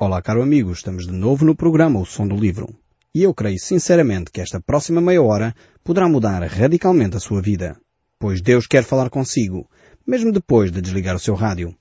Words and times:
Olá, 0.00 0.22
caro 0.22 0.44
amigo, 0.44 0.70
estamos 0.70 1.08
de 1.08 1.12
novo 1.12 1.44
no 1.44 1.56
programa 1.56 1.98
O 1.98 2.06
Som 2.06 2.28
do 2.28 2.36
Livro. 2.36 2.68
E 3.12 3.24
eu 3.24 3.34
creio 3.34 3.58
sinceramente 3.58 4.30
que 4.30 4.40
esta 4.40 4.60
próxima 4.60 5.00
meia 5.00 5.20
hora 5.20 5.52
poderá 5.82 6.08
mudar 6.08 6.40
radicalmente 6.44 7.16
a 7.16 7.20
sua 7.20 7.42
vida. 7.42 7.76
Pois 8.16 8.40
Deus 8.40 8.68
quer 8.68 8.84
falar 8.84 9.10
consigo, 9.10 9.68
mesmo 10.06 10.30
depois 10.30 10.70
de 10.70 10.80
desligar 10.80 11.16
o 11.16 11.18
seu 11.18 11.34
rádio. 11.34 11.74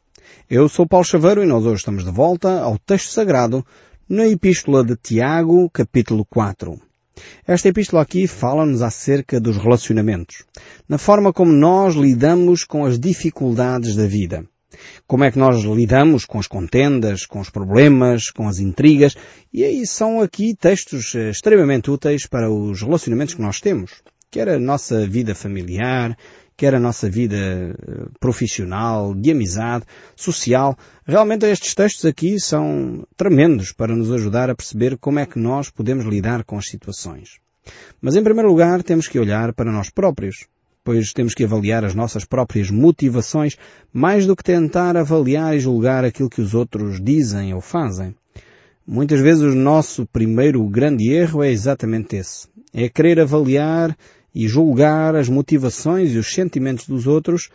Eu 0.50 0.68
sou 0.68 0.88
Paulo 0.88 1.06
Chaveiro 1.06 1.44
e 1.44 1.46
nós 1.46 1.64
hoje 1.64 1.76
estamos 1.76 2.04
de 2.04 2.10
volta 2.10 2.60
ao 2.60 2.80
texto 2.80 3.12
sagrado 3.12 3.64
na 4.10 4.28
Epístola 4.28 4.84
de 4.84 4.96
Tiago, 4.96 5.70
capítulo 5.70 6.26
4. 6.26 6.76
Esta 7.46 7.70
epístola 7.70 8.02
aqui 8.02 8.26
fala-nos 8.26 8.82
acerca 8.82 9.40
dos 9.40 9.58
relacionamentos, 9.58 10.44
na 10.90 10.98
forma 10.98 11.32
como 11.32 11.52
nós 11.52 11.94
lidamos 11.94 12.64
com 12.64 12.84
as 12.84 13.00
dificuldades 13.00 13.96
da 13.96 14.08
vida. 14.08 14.44
Como 15.06 15.24
é 15.24 15.32
que 15.32 15.40
nós 15.40 15.64
lidamos 15.64 16.26
com 16.26 16.40
as 16.40 16.48
contendas, 16.48 17.26
com 17.26 17.40
os 17.40 17.50
problemas, 17.50 18.30
com 18.30 18.48
as 18.48 18.60
intrigas, 18.60 19.16
e 19.54 19.64
aí 19.64 19.86
são 19.86 20.22
aqui 20.22 20.56
textos 20.56 21.16
eh, 21.16 21.30
extremamente 21.30 21.90
úteis 21.90 22.26
para 22.26 22.52
os 22.52 22.82
relacionamentos 22.82 23.34
que 23.34 23.42
nós 23.42 23.60
temos. 23.60 24.04
Quer 24.30 24.50
a 24.50 24.60
nossa 24.60 25.08
vida 25.08 25.34
familiar, 25.34 26.18
quer 26.58 26.74
a 26.74 26.80
nossa 26.80 27.08
vida 27.10 27.38
eh, 27.38 28.10
profissional, 28.20 29.14
de 29.14 29.32
amizade, 29.32 29.86
social. 30.16 30.76
Realmente 31.06 31.46
estes 31.46 31.76
textos 31.76 32.06
aqui 32.06 32.40
são 32.40 33.06
tremendos 33.16 33.72
para 33.72 33.96
nos 33.96 34.12
ajudar 34.12 34.50
a 34.50 34.56
perceber 34.56 34.98
como 34.98 35.20
é 35.20 35.26
que 35.26 35.40
nós 35.40 35.70
podemos 35.70 36.06
lidar 36.06 36.44
com 36.44 36.58
as 36.58 36.68
situações. 36.68 37.40
Mas 38.02 38.16
em 38.16 38.24
primeiro 38.24 38.50
lugar 38.50 38.82
temos 38.82 39.08
que 39.08 39.20
olhar 39.20 39.54
para 39.54 39.72
nós 39.72 39.90
próprios, 39.90 40.48
pois 40.88 41.12
temos 41.12 41.36
que 41.36 41.44
avaliar 41.44 41.84
as 41.84 41.94
nossas 41.94 42.24
próprias 42.24 42.72
motivações 42.72 43.58
mais 43.92 44.26
do 44.26 44.38
que 44.38 44.42
tentar 44.42 44.96
avaliar 44.96 45.54
e 45.54 45.60
julgar 45.60 46.06
aquilo 46.06 46.30
que 46.30 46.40
os 46.40 46.54
outros 46.54 47.04
dizem 47.04 47.54
ou 47.54 47.60
fazem. 47.60 48.16
Muitas 48.88 49.20
vezes 49.20 49.44
o 49.44 49.54
nosso 49.54 50.06
primeiro 50.06 50.66
grande 50.70 51.12
erro 51.12 51.44
é 51.44 51.52
exatamente 51.52 52.16
esse. 52.16 52.48
É 52.74 52.88
querer 52.88 53.20
avaliar 53.20 53.98
e 54.34 54.48
julgar 54.48 55.14
as 55.14 55.28
motivações 55.28 56.14
e 56.14 56.18
os 56.18 56.34
sentimentos 56.34 56.88
dos 56.88 57.06
outros, 57.06 57.50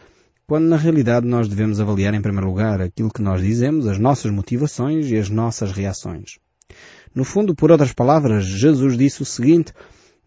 quando 0.47 0.67
na 0.67 0.77
realidade 0.77 1.27
nós 1.27 1.49
devemos 1.49 1.81
avaliar 1.81 2.13
em 2.13 2.21
primeiro 2.21 2.49
lugar 2.49 2.83
aquilo 2.83 3.11
que 3.11 3.23
nós 3.23 3.41
dizemos, 3.41 3.87
as 3.87 3.99
nossas 3.99 4.31
motivações 4.31 5.11
e 5.11 5.17
as 5.17 5.31
nossas 5.31 5.73
reações. 5.73 6.39
No 7.15 7.25
fundo, 7.25 7.55
por 7.55 7.73
outras 7.73 7.95
palavras, 7.95 8.45
Jesus 8.45 8.95
disse 8.95 9.23
o 9.23 9.25
seguinte, 9.25 9.73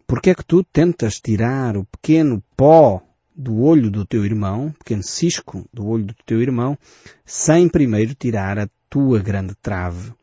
porque 0.08 0.32
é 0.32 0.36
que 0.36 0.46
tu 0.46 0.64
tentas 0.64 1.20
tirar 1.20 1.78
o 1.78 1.86
pequeno 1.86 2.42
pó 2.58 3.05
do 3.36 3.62
olho 3.62 3.90
do 3.90 4.06
teu 4.06 4.26
irmão, 4.26 4.74
pequeno 4.80 5.04
cisco 5.04 5.68
do 5.74 5.88
olho 5.88 6.06
do 6.06 6.16
teu 6.26 6.42
irmão, 6.42 6.78
sem 7.26 7.68
primeiro 7.68 8.16
tirar 8.16 8.58
a 8.58 8.70
tua 8.90 9.20
grande 9.20 9.54
trave? 9.62 10.14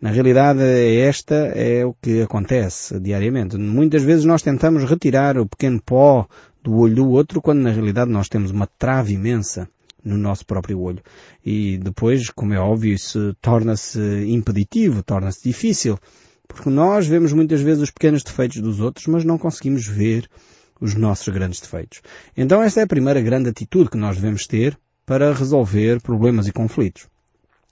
Na 0.00 0.10
realidade, 0.10 0.60
esta 1.00 1.34
é 1.34 1.84
o 1.84 1.94
que 1.94 2.22
acontece 2.22 3.00
diariamente. 3.00 3.56
Muitas 3.56 4.02
vezes 4.02 4.24
nós 4.24 4.42
tentamos 4.42 4.84
retirar 4.84 5.38
o 5.38 5.46
pequeno 5.46 5.80
pó 5.84 6.28
do 6.62 6.76
olho 6.76 6.94
do 6.96 7.08
outro, 7.08 7.40
quando 7.40 7.60
na 7.60 7.70
realidade 7.70 8.10
nós 8.10 8.28
temos 8.28 8.50
uma 8.50 8.66
trave 8.66 9.14
imensa 9.14 9.68
no 10.04 10.16
nosso 10.16 10.44
próprio 10.46 10.80
olho. 10.80 11.02
E 11.44 11.78
depois, 11.78 12.30
como 12.30 12.54
é 12.54 12.58
óbvio, 12.58 12.92
isso 12.92 13.34
torna-se 13.40 14.00
impeditivo, 14.28 15.02
torna-se 15.02 15.42
difícil, 15.42 15.98
porque 16.46 16.70
nós 16.70 17.06
vemos 17.06 17.32
muitas 17.32 17.60
vezes 17.60 17.82
os 17.82 17.90
pequenos 17.90 18.22
defeitos 18.22 18.60
dos 18.60 18.80
outros, 18.80 19.06
mas 19.06 19.24
não 19.24 19.38
conseguimos 19.38 19.86
ver 19.86 20.28
os 20.80 20.94
nossos 20.94 21.28
grandes 21.32 21.60
defeitos. 21.60 22.00
Então 22.36 22.62
esta 22.62 22.80
é 22.80 22.84
a 22.84 22.88
primeira 22.88 23.20
grande 23.20 23.48
atitude 23.48 23.90
que 23.90 23.96
nós 23.96 24.16
devemos 24.16 24.46
ter 24.46 24.78
para 25.04 25.32
resolver 25.32 26.00
problemas 26.00 26.46
e 26.46 26.52
conflitos. 26.52 27.06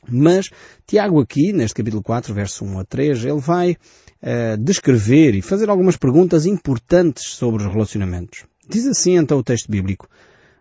Mas 0.08 0.50
Tiago 0.86 1.20
aqui, 1.20 1.52
neste 1.52 1.74
capítulo 1.74 2.02
4, 2.02 2.32
verso 2.34 2.64
1 2.64 2.78
a 2.78 2.84
3, 2.84 3.24
ele 3.24 3.40
vai 3.40 3.72
uh, 3.72 4.56
descrever 4.58 5.34
e 5.34 5.42
fazer 5.42 5.70
algumas 5.70 5.96
perguntas 5.96 6.46
importantes 6.46 7.24
sobre 7.30 7.64
os 7.64 7.72
relacionamentos. 7.72 8.44
Diz 8.68 8.86
assim 8.86 9.16
então 9.16 9.38
o 9.38 9.44
texto 9.44 9.70
bíblico, 9.70 10.08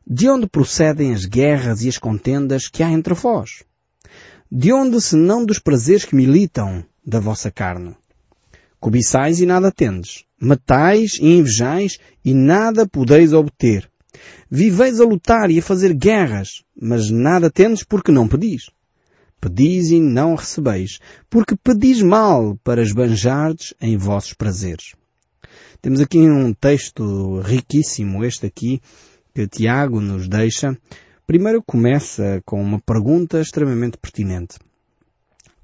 De 0.05 0.29
onde 0.29 0.47
procedem 0.47 1.13
as 1.13 1.25
guerras 1.25 1.83
e 1.83 1.89
as 1.89 1.97
contendas 1.97 2.67
que 2.67 2.83
há 2.83 2.89
entre 2.89 3.13
vós? 3.13 3.63
De 4.51 4.71
onde 4.71 4.99
se 5.01 5.15
não 5.15 5.45
dos 5.45 5.59
prazeres 5.59 6.05
que 6.05 6.15
militam 6.15 6.83
da 7.05 7.19
vossa 7.19 7.51
carne? 7.51 7.95
Cobiçais 8.83 9.39
e 9.39 9.45
nada 9.45 9.71
tendes. 9.71 10.25
Matais 10.37 11.13
e 11.13 11.37
invejais 11.37 11.99
e 12.21 12.33
nada 12.33 12.85
podeis 12.85 13.31
obter. 13.31 13.89
Viveis 14.51 14.99
a 14.99 15.05
lutar 15.05 15.49
e 15.49 15.59
a 15.59 15.61
fazer 15.61 15.93
guerras, 15.93 16.65
mas 16.75 17.09
nada 17.09 17.49
tendes 17.49 17.85
porque 17.85 18.11
não 18.11 18.27
pedis. 18.27 18.69
Pedis 19.39 19.89
e 19.89 20.01
não 20.01 20.35
recebeis, 20.35 20.99
porque 21.29 21.55
pedis 21.55 22.01
mal 22.01 22.59
para 22.61 22.81
esbanjardes 22.81 23.73
em 23.79 23.95
vossos 23.95 24.33
prazeres. 24.33 24.95
Temos 25.81 26.01
aqui 26.01 26.19
um 26.19 26.53
texto 26.53 27.39
riquíssimo, 27.39 28.25
este 28.25 28.47
aqui, 28.47 28.81
que 29.33 29.47
Tiago 29.47 30.01
nos 30.01 30.27
deixa. 30.27 30.77
Primeiro 31.25 31.63
começa 31.65 32.41
com 32.45 32.61
uma 32.61 32.81
pergunta 32.81 33.39
extremamente 33.39 33.97
pertinente. 33.97 34.57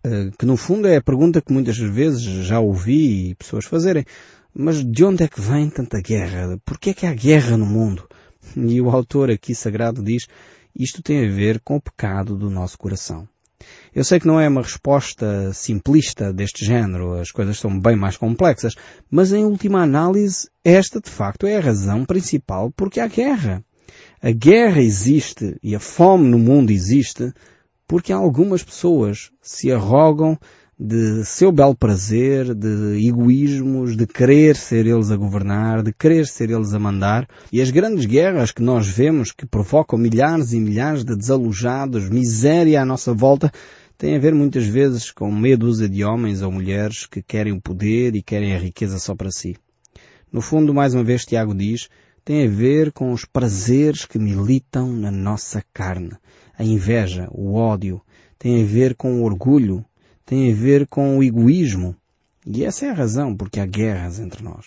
Eh, 0.03 0.31
que 0.37 0.45
no 0.45 0.55
fundo 0.55 0.87
é 0.87 0.95
a 0.95 1.01
pergunta 1.01 1.41
que 1.41 1.51
muitas 1.51 1.77
vezes 1.77 2.21
já 2.21 2.59
ouvi 2.59 3.35
pessoas 3.35 3.65
fazerem. 3.65 4.05
Mas 4.53 4.83
de 4.83 5.03
onde 5.03 5.23
é 5.23 5.27
que 5.27 5.41
vem 5.41 5.69
tanta 5.69 6.01
guerra? 6.01 6.59
Por 6.65 6.79
que 6.79 6.91
é 6.91 6.93
que 6.93 7.05
há 7.05 7.13
guerra 7.13 7.57
no 7.57 7.65
mundo? 7.65 8.07
E 8.55 8.81
o 8.81 8.89
autor 8.89 9.29
aqui 9.29 9.53
sagrado 9.53 10.01
diz, 10.01 10.27
isto 10.75 11.03
tem 11.03 11.25
a 11.25 11.31
ver 11.31 11.59
com 11.59 11.75
o 11.75 11.81
pecado 11.81 12.35
do 12.35 12.49
nosso 12.49 12.77
coração. 12.77 13.27
Eu 13.93 14.03
sei 14.03 14.19
que 14.19 14.27
não 14.27 14.39
é 14.39 14.47
uma 14.47 14.61
resposta 14.61 15.51
simplista 15.53 16.31
deste 16.31 16.65
género, 16.65 17.19
as 17.19 17.31
coisas 17.31 17.59
são 17.59 17.77
bem 17.77 17.95
mais 17.95 18.15
complexas, 18.15 18.73
mas 19.11 19.33
em 19.33 19.43
última 19.43 19.83
análise, 19.83 20.49
esta 20.63 21.01
de 21.01 21.09
facto 21.09 21.45
é 21.45 21.57
a 21.57 21.61
razão 21.61 22.05
principal 22.05 22.71
porque 22.71 22.99
há 22.99 23.07
guerra. 23.07 23.63
A 24.21 24.31
guerra 24.31 24.81
existe 24.81 25.57
e 25.61 25.75
a 25.75 25.79
fome 25.79 26.29
no 26.29 26.39
mundo 26.39 26.71
existe 26.71 27.33
porque 27.89 28.13
algumas 28.13 28.61
pessoas 28.61 29.31
se 29.41 29.71
arrogam 29.71 30.37
de 30.79 31.25
seu 31.25 31.51
belo 31.51 31.73
prazer, 31.73 32.53
de 32.53 33.03
egoísmos, 33.03 33.97
de 33.97 34.05
querer 34.05 34.55
ser 34.55 34.85
eles 34.85 35.09
a 35.09 35.17
governar, 35.17 35.81
de 35.81 35.91
querer 35.91 36.27
ser 36.27 36.51
eles 36.51 36.71
a 36.71 36.77
mandar. 36.77 37.27
E 37.51 37.59
as 37.59 37.71
grandes 37.71 38.05
guerras 38.05 38.51
que 38.51 38.61
nós 38.61 38.87
vemos 38.87 39.31
que 39.31 39.43
provocam 39.43 39.97
milhares 39.97 40.53
e 40.53 40.59
milhares 40.59 41.03
de 41.03 41.15
desalojados, 41.15 42.07
miséria 42.11 42.79
à 42.79 42.85
nossa 42.85 43.11
volta, 43.11 43.51
têm 43.97 44.15
a 44.15 44.19
ver 44.19 44.35
muitas 44.35 44.67
vezes 44.67 45.09
com 45.09 45.31
meia 45.31 45.57
dúzia 45.57 45.89
de 45.89 46.03
homens 46.03 46.43
ou 46.43 46.51
mulheres 46.51 47.07
que 47.07 47.23
querem 47.23 47.53
o 47.53 47.61
poder 47.61 48.15
e 48.15 48.21
querem 48.21 48.53
a 48.53 48.59
riqueza 48.59 48.99
só 48.99 49.15
para 49.15 49.31
si. 49.31 49.57
No 50.31 50.41
fundo, 50.41 50.75
mais 50.75 50.93
uma 50.93 51.03
vez, 51.03 51.25
Tiago 51.25 51.55
diz, 51.55 51.89
tem 52.23 52.45
a 52.45 52.49
ver 52.49 52.91
com 52.91 53.11
os 53.11 53.25
prazeres 53.25 54.05
que 54.05 54.19
militam 54.19 54.93
na 54.93 55.09
nossa 55.09 55.63
carne. 55.73 56.11
A 56.59 56.63
inveja, 56.65 57.29
o 57.31 57.53
ódio, 57.53 58.01
tem 58.37 58.61
a 58.61 58.65
ver 58.65 58.93
com 58.93 59.21
o 59.21 59.23
orgulho, 59.23 59.85
tem 60.25 60.51
a 60.51 60.55
ver 60.55 60.85
com 60.87 61.17
o 61.17 61.23
egoísmo. 61.23 61.95
E 62.45 62.65
essa 62.65 62.85
é 62.85 62.89
a 62.89 62.93
razão 62.93 63.33
porque 63.33 63.61
há 63.61 63.65
guerras 63.65 64.19
entre 64.19 64.43
nós. 64.43 64.65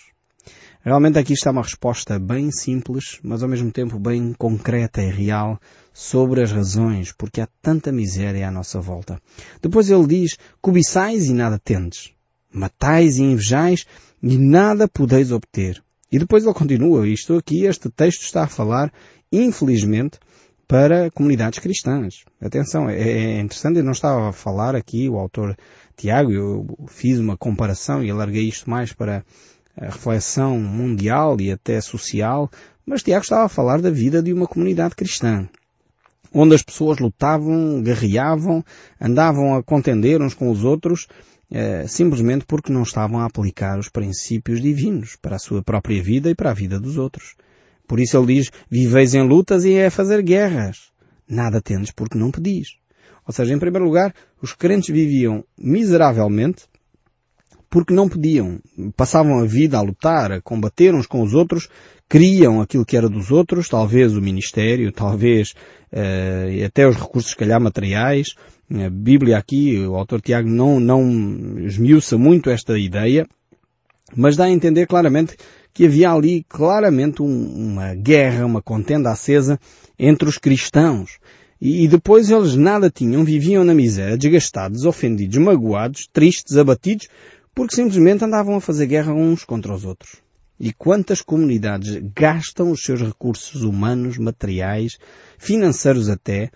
Realmente 0.81 1.19
aqui 1.19 1.33
está 1.33 1.51
uma 1.51 1.61
resposta 1.61 2.17
bem 2.17 2.51
simples, 2.51 3.19
mas 3.21 3.43
ao 3.43 3.47
mesmo 3.47 3.71
tempo 3.71 3.99
bem 3.99 4.33
concreta 4.33 5.03
e 5.03 5.11
real 5.11 5.61
sobre 5.93 6.41
as 6.41 6.51
razões 6.51 7.11
porque 7.11 7.39
há 7.39 7.47
tanta 7.61 7.91
miséria 7.91 8.47
à 8.47 8.51
nossa 8.51 8.81
volta. 8.81 9.21
Depois 9.61 9.91
ele 9.91 10.07
diz, 10.07 10.35
cobiçais 10.59 11.27
e 11.27 11.33
nada 11.33 11.59
tendes. 11.59 12.11
Matais 12.51 13.17
e 13.17 13.23
invejais 13.23 13.85
e 14.21 14.35
nada 14.35 14.87
podeis 14.87 15.31
obter. 15.31 15.79
E 16.11 16.17
depois 16.17 16.43
ele 16.43 16.55
continua, 16.55 17.07
isto 17.07 17.37
aqui, 17.37 17.65
este 17.65 17.87
texto 17.91 18.23
está 18.23 18.45
a 18.45 18.47
falar, 18.47 18.91
infelizmente, 19.31 20.17
para 20.67 21.11
comunidades 21.11 21.59
cristãs. 21.59 22.23
Atenção, 22.41 22.89
é, 22.89 23.01
é 23.01 23.39
interessante, 23.39 23.77
eu 23.77 23.83
não 23.83 23.91
estava 23.91 24.29
a 24.29 24.33
falar 24.33 24.75
aqui, 24.75 25.09
o 25.09 25.17
autor 25.17 25.57
Tiago, 25.95 26.31
eu 26.31 26.67
fiz 26.87 27.19
uma 27.19 27.37
comparação 27.37 28.03
e 28.03 28.09
alarguei 28.09 28.47
isto 28.47 28.69
mais 28.69 28.93
para 28.93 29.23
a 29.77 29.85
reflexão 29.85 30.57
mundial 30.59 31.39
e 31.39 31.51
até 31.51 31.79
social, 31.81 32.49
mas 32.85 33.03
Tiago 33.03 33.23
estava 33.23 33.45
a 33.45 33.49
falar 33.49 33.81
da 33.81 33.89
vida 33.89 34.21
de 34.21 34.33
uma 34.33 34.47
comunidade 34.47 34.95
cristã, 34.95 35.47
onde 36.33 36.55
as 36.55 36.63
pessoas 36.63 36.99
lutavam, 36.99 37.81
guerreavam, 37.81 38.63
andavam 38.99 39.55
a 39.55 39.63
contender 39.63 40.21
uns 40.21 40.33
com 40.33 40.49
os 40.49 40.63
outros, 40.63 41.07
eh, 41.51 41.85
simplesmente 41.87 42.45
porque 42.45 42.73
não 42.73 42.83
estavam 42.83 43.19
a 43.19 43.25
aplicar 43.25 43.77
os 43.77 43.89
princípios 43.89 44.61
divinos 44.61 45.15
para 45.21 45.35
a 45.35 45.39
sua 45.39 45.61
própria 45.61 46.01
vida 46.01 46.29
e 46.29 46.35
para 46.35 46.51
a 46.51 46.53
vida 46.53 46.79
dos 46.79 46.97
outros. 46.97 47.35
Por 47.87 47.99
isso 47.99 48.17
ele 48.17 48.35
diz, 48.35 48.51
viveis 48.69 49.13
em 49.13 49.27
lutas 49.27 49.65
e 49.65 49.73
é 49.73 49.89
fazer 49.89 50.21
guerras. 50.21 50.91
Nada 51.27 51.61
tendes 51.61 51.91
porque 51.91 52.17
não 52.17 52.31
pedis. 52.31 52.77
Ou 53.25 53.33
seja, 53.33 53.53
em 53.53 53.59
primeiro 53.59 53.85
lugar, 53.85 54.13
os 54.41 54.53
crentes 54.53 54.93
viviam 54.93 55.43
miseravelmente 55.57 56.63
porque 57.69 57.93
não 57.93 58.07
pediam. 58.07 58.59
Passavam 58.95 59.39
a 59.39 59.45
vida 59.45 59.77
a 59.77 59.81
lutar, 59.81 60.31
a 60.31 60.41
combater 60.41 60.93
uns 60.93 61.07
com 61.07 61.23
os 61.23 61.33
outros, 61.33 61.67
queriam 62.07 62.61
aquilo 62.61 62.85
que 62.85 62.95
era 62.95 63.09
dos 63.09 63.31
outros, 63.31 63.67
talvez 63.67 64.15
o 64.15 64.21
ministério, 64.21 64.91
talvez 64.91 65.55
uh, 65.91 66.65
até 66.65 66.87
os 66.87 66.95
recursos, 66.95 67.31
se 67.31 67.37
calhar, 67.37 67.59
materiais, 67.59 68.35
A 68.69 68.89
Bíblia 68.91 69.39
aqui, 69.39 69.79
o 69.79 69.95
autor 69.95 70.21
Tiago 70.21 70.47
não, 70.47 70.79
não 70.79 71.59
esmiuça 71.59 72.15
muito 72.15 72.51
esta 72.51 72.77
ideia, 72.77 73.27
mas 74.15 74.35
dá 74.35 74.43
a 74.43 74.51
entender 74.51 74.85
claramente 74.85 75.35
que 75.73 75.85
havia 75.85 76.11
ali 76.11 76.45
claramente 76.47 77.21
um, 77.21 77.71
uma 77.71 77.95
guerra, 77.95 78.45
uma 78.45 78.61
contenda 78.61 79.11
acesa 79.11 79.59
entre 79.97 80.29
os 80.29 80.37
cristãos. 80.37 81.17
E, 81.59 81.85
e 81.85 81.87
depois 81.87 82.29
eles 82.29 82.55
nada 82.55 82.89
tinham, 82.89 83.23
viviam 83.23 83.63
na 83.63 83.73
miséria, 83.73 84.17
desgastados, 84.17 84.85
ofendidos, 84.85 85.37
magoados, 85.37 86.07
tristes, 86.11 86.57
abatidos, 86.57 87.07
porque 87.55 87.75
simplesmente 87.75 88.23
andavam 88.23 88.55
a 88.55 88.61
fazer 88.61 88.85
guerra 88.85 89.13
uns 89.13 89.43
contra 89.43 89.73
os 89.73 89.83
outros. 89.85 90.21
E 90.59 90.71
quantas 90.71 91.21
comunidades 91.21 91.99
gastam 92.15 92.69
os 92.69 92.83
seus 92.83 93.01
recursos 93.01 93.63
humanos, 93.63 94.17
materiais, 94.17 94.97
financeiros 95.37 96.09
até, 96.09 96.51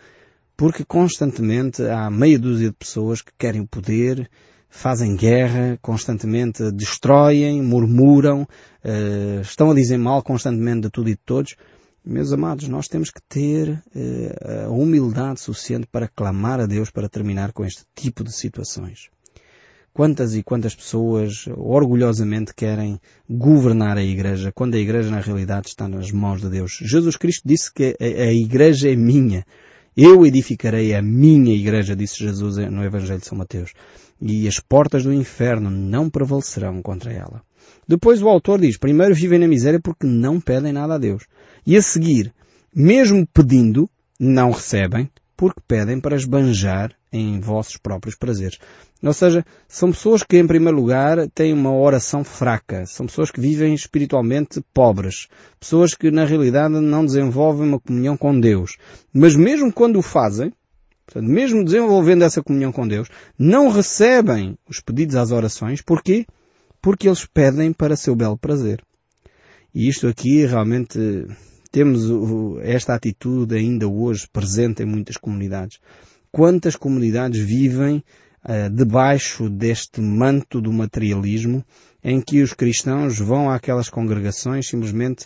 porque 0.55 0.83
constantemente 0.83 1.81
há 1.83 2.09
meia 2.09 2.37
dúzia 2.37 2.69
de 2.69 2.75
pessoas 2.75 3.21
que 3.21 3.31
querem 3.37 3.61
o 3.61 3.67
poder, 3.67 4.29
fazem 4.77 5.15
guerra, 5.15 5.79
constantemente 5.81 6.71
destroem, 6.71 7.63
murmuram, 7.63 8.44
uh, 8.44 9.41
estão 9.41 9.71
a 9.71 9.74
dizer 9.74 9.97
mal 9.97 10.21
constantemente 10.21 10.81
de 10.81 10.89
tudo 10.91 11.09
e 11.09 11.13
de 11.13 11.21
todos. 11.25 11.56
Meus 12.06 12.31
amados, 12.31 12.68
nós 12.68 12.88
temos 12.88 13.09
que 13.09 13.19
ter 13.27 13.69
uh, 13.71 14.68
a 14.68 14.69
humildade 14.69 15.41
suficiente 15.41 15.88
para 15.91 16.07
clamar 16.07 16.59
a 16.59 16.68
Deus 16.68 16.91
para 16.91 17.09
terminar 17.09 17.53
com 17.53 17.65
este 17.65 17.81
tipo 17.95 18.24
de 18.24 18.31
situações. 18.31 19.09
Quantas 19.91 20.35
e 20.35 20.44
quantas 20.44 20.75
pessoas 20.75 21.47
orgulhosamente 21.57 22.53
querem 22.53 23.01
governar 23.27 23.97
a 23.97 24.03
Igreja, 24.03 24.51
quando 24.53 24.75
a 24.75 24.80
Igreja 24.80 25.09
na 25.09 25.21
realidade 25.21 25.69
está 25.69 25.88
nas 25.88 26.12
mãos 26.12 26.39
de 26.39 26.50
Deus. 26.50 26.77
Jesus 26.83 27.18
Cristo 27.18 27.41
disse 27.44 27.73
que 27.73 27.97
a, 28.00 28.03
a 28.06 28.31
Igreja 28.31 28.91
é 28.91 28.95
minha. 28.95 29.44
Eu 29.99 30.27
edificarei 30.27 30.94
a 30.94 31.01
minha 31.01 31.55
Igreja, 31.55 31.95
disse 31.95 32.19
Jesus 32.19 32.57
no 32.57 32.83
Evangelho 32.83 33.19
de 33.19 33.25
São 33.25 33.35
Mateus 33.35 33.73
e 34.21 34.47
as 34.47 34.59
portas 34.59 35.03
do 35.03 35.11
inferno 35.11 35.71
não 35.71 36.07
prevalecerão 36.07 36.83
contra 36.83 37.11
ela. 37.11 37.41
Depois 37.88 38.21
o 38.21 38.29
autor 38.29 38.59
diz, 38.59 38.77
primeiro 38.77 39.15
vivem 39.15 39.39
na 39.39 39.47
miséria 39.47 39.79
porque 39.79 40.05
não 40.05 40.39
pedem 40.39 40.71
nada 40.71 40.94
a 40.94 40.97
Deus. 40.99 41.23
E 41.65 41.75
a 41.75 41.81
seguir, 41.81 42.31
mesmo 42.71 43.25
pedindo, 43.33 43.89
não 44.19 44.51
recebem, 44.51 45.09
porque 45.37 45.61
pedem 45.67 46.01
para 46.01 46.15
esbanjar 46.15 46.91
em 47.13 47.39
vossos 47.39 47.77
próprios 47.77 48.15
prazeres. 48.15 48.57
Ou 49.01 49.13
seja, 49.13 49.45
são 49.67 49.91
pessoas 49.91 50.23
que, 50.23 50.37
em 50.37 50.47
primeiro 50.47 50.75
lugar, 50.75 51.29
têm 51.29 51.53
uma 51.53 51.71
oração 51.71 52.23
fraca. 52.23 52.85
São 52.87 53.05
pessoas 53.05 53.29
que 53.29 53.39
vivem 53.39 53.73
espiritualmente 53.75 54.59
pobres. 54.73 55.27
Pessoas 55.59 55.93
que, 55.93 56.09
na 56.09 56.25
realidade, 56.25 56.73
não 56.73 57.05
desenvolvem 57.05 57.67
uma 57.67 57.79
comunhão 57.79 58.17
com 58.17 58.37
Deus. 58.37 58.77
Mas 59.13 59.35
mesmo 59.35 59.71
quando 59.71 59.99
o 59.99 60.01
fazem, 60.01 60.51
Portanto, 61.05 61.31
mesmo 61.31 61.63
desenvolvendo 61.63 62.23
essa 62.23 62.43
comunhão 62.43 62.69
com 62.69 62.85
Deus, 62.85 63.07
não 63.39 63.69
recebem 63.69 64.57
os 64.69 64.81
pedidos 64.81 65.15
às 65.15 65.31
orações. 65.31 65.81
Porquê? 65.81 66.25
Porque 66.81 67.07
eles 67.07 67.25
pedem 67.25 67.71
para 67.71 67.95
seu 67.95 68.13
belo 68.13 68.37
prazer. 68.37 68.83
E 69.73 69.87
isto 69.87 70.05
aqui 70.05 70.45
realmente 70.45 70.99
temos 71.77 72.01
esta 72.63 72.95
atitude 72.95 73.56
ainda 73.56 73.88
hoje 73.88 74.27
presente 74.31 74.81
em 74.81 74.85
muitas 74.85 75.18
comunidades. 75.18 75.79
Quantas 76.31 76.75
comunidades 76.75 77.39
vivem 77.39 78.03
uh, 78.44 78.69
debaixo 78.69 79.50
deste 79.50 80.01
manto 80.01 80.59
do 80.59 80.74
materialismo 80.74 81.63
em 82.03 82.21
que 82.21 82.41
os 82.41 82.53
cristãos 82.53 83.19
vão 83.19 83.50
àquelas 83.50 83.89
congregações 83.89 84.68
simplesmente 84.68 85.25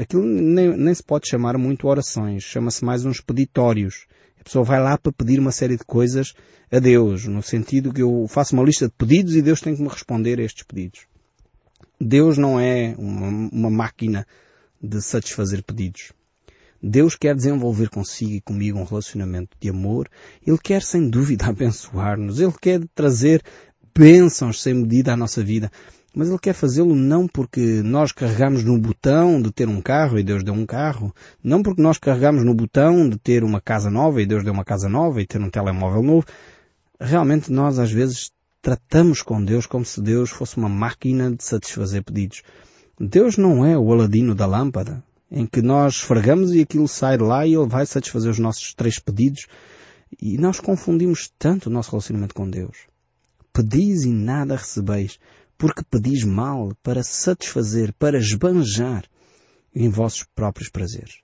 aquilo 0.00 0.24
nem, 0.24 0.76
nem 0.76 0.94
se 0.94 1.02
pode 1.02 1.28
chamar 1.28 1.58
muito 1.58 1.86
orações, 1.86 2.42
chama-se 2.42 2.84
mais 2.84 3.04
uns 3.04 3.20
peditórios 3.20 4.06
pessoa 4.46 4.64
vai 4.64 4.80
lá 4.80 4.96
para 4.96 5.12
pedir 5.12 5.40
uma 5.40 5.50
série 5.50 5.76
de 5.76 5.84
coisas 5.84 6.32
a 6.70 6.78
Deus, 6.78 7.26
no 7.26 7.42
sentido 7.42 7.92
que 7.92 8.00
eu 8.00 8.26
faço 8.28 8.54
uma 8.54 8.64
lista 8.64 8.86
de 8.86 8.92
pedidos 8.96 9.34
e 9.34 9.42
Deus 9.42 9.60
tem 9.60 9.74
que 9.74 9.82
me 9.82 9.88
responder 9.88 10.38
a 10.38 10.44
estes 10.44 10.62
pedidos. 10.62 11.00
Deus 12.00 12.38
não 12.38 12.60
é 12.60 12.94
uma, 12.96 13.50
uma 13.52 13.70
máquina 13.70 14.24
de 14.86 15.02
satisfazer 15.02 15.62
pedidos. 15.62 16.12
Deus 16.82 17.16
quer 17.16 17.34
desenvolver 17.34 17.88
consigo 17.88 18.32
e 18.32 18.40
comigo 18.40 18.78
um 18.78 18.84
relacionamento 18.84 19.56
de 19.60 19.68
amor. 19.68 20.08
Ele 20.46 20.58
quer 20.58 20.82
sem 20.82 21.08
dúvida 21.08 21.46
abençoar-nos. 21.48 22.40
Ele 22.40 22.54
quer 22.60 22.80
trazer 22.94 23.42
bênçãos 23.96 24.62
sem 24.62 24.74
medida 24.74 25.12
à 25.12 25.16
nossa 25.16 25.42
vida. 25.42 25.70
Mas 26.14 26.28
Ele 26.28 26.38
quer 26.38 26.54
fazê-lo 26.54 26.94
não 26.94 27.28
porque 27.28 27.82
nós 27.82 28.10
carregamos 28.10 28.64
no 28.64 28.78
botão 28.78 29.40
de 29.40 29.52
ter 29.52 29.68
um 29.68 29.82
carro 29.82 30.18
e 30.18 30.22
Deus 30.22 30.42
deu 30.42 30.54
um 30.54 30.64
carro, 30.64 31.14
não 31.44 31.62
porque 31.62 31.82
nós 31.82 31.98
carregamos 31.98 32.42
no 32.42 32.54
botão 32.54 33.06
de 33.06 33.18
ter 33.18 33.44
uma 33.44 33.60
casa 33.60 33.90
nova 33.90 34.22
e 34.22 34.26
Deus 34.26 34.42
deu 34.42 34.52
uma 34.52 34.64
casa 34.64 34.88
nova 34.88 35.20
e 35.20 35.26
ter 35.26 35.38
um 35.40 35.50
telemóvel 35.50 36.02
novo. 36.02 36.26
Realmente 36.98 37.52
nós 37.52 37.78
às 37.78 37.92
vezes 37.92 38.30
tratamos 38.62 39.20
com 39.20 39.44
Deus 39.44 39.66
como 39.66 39.84
se 39.84 40.00
Deus 40.00 40.30
fosse 40.30 40.56
uma 40.56 40.70
máquina 40.70 41.30
de 41.30 41.44
satisfazer 41.44 42.02
pedidos. 42.02 42.42
Deus 42.98 43.36
não 43.36 43.64
é 43.64 43.76
o 43.76 43.92
aladino 43.92 44.34
da 44.34 44.46
lâmpada, 44.46 45.04
em 45.30 45.46
que 45.46 45.60
nós 45.60 45.96
esfregamos 45.96 46.54
e 46.54 46.60
aquilo 46.60 46.88
sai 46.88 47.18
lá 47.18 47.46
e 47.46 47.54
Ele 47.54 47.66
vai 47.66 47.84
satisfazer 47.84 48.30
os 48.30 48.38
nossos 48.38 48.72
três 48.72 48.98
pedidos. 48.98 49.46
E 50.20 50.38
nós 50.38 50.60
confundimos 50.60 51.30
tanto 51.38 51.66
o 51.66 51.72
nosso 51.72 51.90
relacionamento 51.90 52.34
com 52.34 52.48
Deus. 52.48 52.86
Pedis 53.52 54.04
e 54.04 54.10
nada 54.10 54.56
recebeis 54.56 55.18
porque 55.58 55.82
pedis 55.82 56.24
mal 56.24 56.72
para 56.82 57.02
satisfazer, 57.02 57.92
para 57.94 58.18
esbanjar 58.18 59.04
em 59.74 59.88
vossos 59.88 60.24
próprios 60.34 60.70
prazeres. 60.70 61.20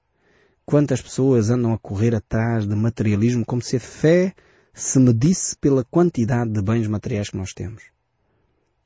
Quantas 0.65 1.01
pessoas 1.01 1.51
andam 1.51 1.73
a 1.73 1.79
correr 1.79 2.15
atrás 2.15 2.67
de 2.67 2.75
materialismo 2.75 3.45
como 3.45 3.63
se 3.63 3.77
a 3.77 3.81
fé 3.81 4.35
se 4.75 4.99
medisse 4.99 5.57
pela 5.57 5.85
quantidade 5.85 6.51
de 6.51 6.63
bens 6.63 6.87
materiais 6.87 7.29
que 7.31 7.37
nós 7.37 7.53
temos. 7.53 7.92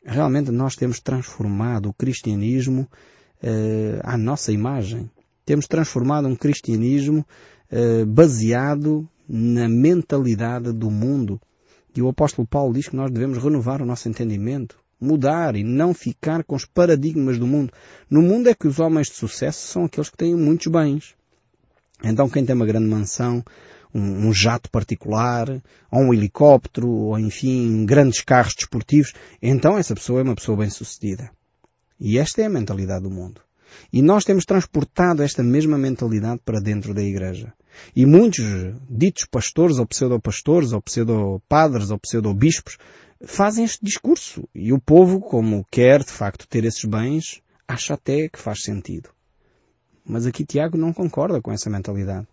Realmente 0.07 0.51
nós 0.51 0.77
temos 0.77 1.01
transformado 1.01 1.89
o 1.89 1.93
cristianismo 1.93 2.89
uh, 3.43 4.01
à 4.03 4.17
nossa 4.17 4.53
imagem. 4.53 5.11
Temos 5.45 5.67
transformado 5.67 6.29
um 6.29 6.37
cristianismo 6.37 7.27
uh, 7.73 8.07
baseado 8.07 9.09
na 9.29 9.69
mentalidade 9.69 10.73
do 10.73 10.91
mundo. 10.91 11.41
E 11.95 12.01
o 12.01 12.09
apóstolo 12.09 12.47
Paulo 12.47 12.73
diz 12.73 12.89
que 12.89 12.97
nós 12.97 13.11
devemos 13.11 13.39
renovar 13.39 13.83
o 13.83 13.87
nosso 13.87 14.09
entendimento 14.09 14.79
mudar 15.01 15.57
e 15.57 15.63
não 15.63 15.93
ficar 15.93 16.43
com 16.45 16.57
os 16.57 16.65
paradigmas 16.65 17.39
do 17.39 17.47
mundo. 17.47 17.73
No 18.09 18.23
mundo 18.23 18.49
é 18.49 18.55
que 18.55 18.67
os 18.67 18.79
homens 18.79 19.09
de 19.09 19.15
sucesso 19.15 19.67
são 19.67 19.85
aqueles 19.85 20.09
que 20.09 20.17
têm 20.17 20.35
muitos 20.35 20.67
bens. 20.69 21.15
Então 22.03 22.29
quem 22.29 22.45
tem 22.45 22.55
uma 22.55 22.67
grande 22.67 22.89
mansão, 22.89 23.45
um, 23.97 24.29
um 24.29 24.33
jato 24.33 24.71
particular, 24.71 25.49
ou 25.91 26.03
um 26.03 26.15
helicóptero, 26.15 26.89
ou 26.89 27.19
enfim, 27.19 27.87
grandes 27.87 28.21
carros 28.21 28.55
desportivos, 28.55 29.15
então 29.41 29.79
essa 29.79 29.95
pessoa 29.95 30.21
é 30.21 30.23
uma 30.23 30.35
pessoa 30.35 30.59
bem 30.59 30.69
sucedida. 30.69 31.31
E 31.99 32.19
esta 32.19 32.43
é 32.43 32.45
a 32.45 32.51
mentalidade 32.51 33.05
do 33.05 33.11
mundo. 33.11 33.41
E 33.93 34.03
nós 34.03 34.25
temos 34.25 34.45
transportado 34.45 35.23
esta 35.23 35.43
mesma 35.43 35.79
mentalidade 35.79 36.41
para 36.45 36.61
dentro 36.61 36.93
da 36.93 37.03
igreja. 37.03 37.53
E 37.95 38.07
muitos 38.07 38.45
ditos 38.89 39.27
pastores, 39.31 39.79
ou 39.79 39.87
pseudo-pastores, 39.87 40.73
ou 40.73 40.83
pseudo-padres, 40.83 41.91
ou 41.91 41.99
pseudo-bispos, 41.99 42.79
fazem 43.25 43.65
este 43.65 43.85
discurso. 43.85 44.49
E 44.55 44.73
o 44.73 44.81
povo, 44.81 45.21
como 45.21 45.67
quer 45.71 46.03
de 46.03 46.13
facto 46.13 46.47
ter 46.47 46.65
esses 46.65 46.85
bens, 46.85 47.41
acha 47.67 47.95
até 47.95 48.29
que 48.29 48.39
faz 48.39 48.63
sentido. 48.63 49.11
Mas 50.05 50.27
aqui 50.27 50.45
Tiago 50.45 50.79
não 50.79 50.93
concorda 50.93 51.41
com 51.41 51.53
essa 51.53 51.69
mentalidade. 51.69 52.27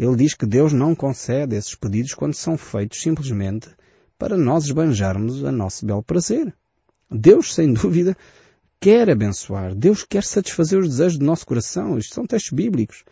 Ele 0.00 0.16
diz 0.16 0.32
que 0.32 0.46
Deus 0.46 0.72
não 0.72 0.94
concede 0.94 1.54
esses 1.54 1.74
pedidos 1.74 2.14
quando 2.14 2.32
são 2.32 2.56
feitos 2.56 3.02
simplesmente 3.02 3.68
para 4.18 4.34
nós 4.34 4.64
esbanjarmos 4.64 5.44
a 5.44 5.52
nosso 5.52 5.84
belo 5.84 6.02
prazer. 6.02 6.54
Deus, 7.10 7.52
sem 7.52 7.70
dúvida, 7.74 8.16
quer 8.80 9.10
abençoar. 9.10 9.74
Deus 9.74 10.02
quer 10.02 10.24
satisfazer 10.24 10.78
os 10.78 10.88
desejos 10.88 11.18
do 11.18 11.26
nosso 11.26 11.44
coração. 11.44 11.98
Isto 11.98 12.14
são 12.14 12.24
textos 12.24 12.50
bíblicos. 12.50 13.04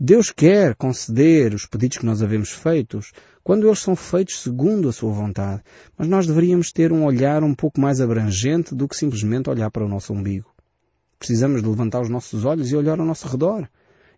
Deus 0.00 0.30
quer 0.30 0.74
conceder 0.74 1.52
os 1.52 1.66
pedidos 1.66 1.98
que 1.98 2.06
nós 2.06 2.22
havemos 2.22 2.48
feitos 2.48 3.12
quando 3.44 3.66
eles 3.66 3.80
são 3.80 3.94
feitos 3.94 4.40
segundo 4.40 4.88
a 4.88 4.92
sua 4.92 5.12
vontade. 5.12 5.62
Mas 5.98 6.08
nós 6.08 6.26
deveríamos 6.26 6.72
ter 6.72 6.94
um 6.94 7.04
olhar 7.04 7.44
um 7.44 7.54
pouco 7.54 7.78
mais 7.78 8.00
abrangente 8.00 8.74
do 8.74 8.88
que 8.88 8.96
simplesmente 8.96 9.50
olhar 9.50 9.70
para 9.70 9.84
o 9.84 9.88
nosso 9.88 10.14
umbigo. 10.14 10.50
Precisamos 11.18 11.60
de 11.60 11.68
levantar 11.68 12.00
os 12.00 12.08
nossos 12.08 12.46
olhos 12.46 12.70
e 12.70 12.74
olhar 12.74 12.98
ao 12.98 13.04
nosso 13.04 13.28
redor 13.28 13.68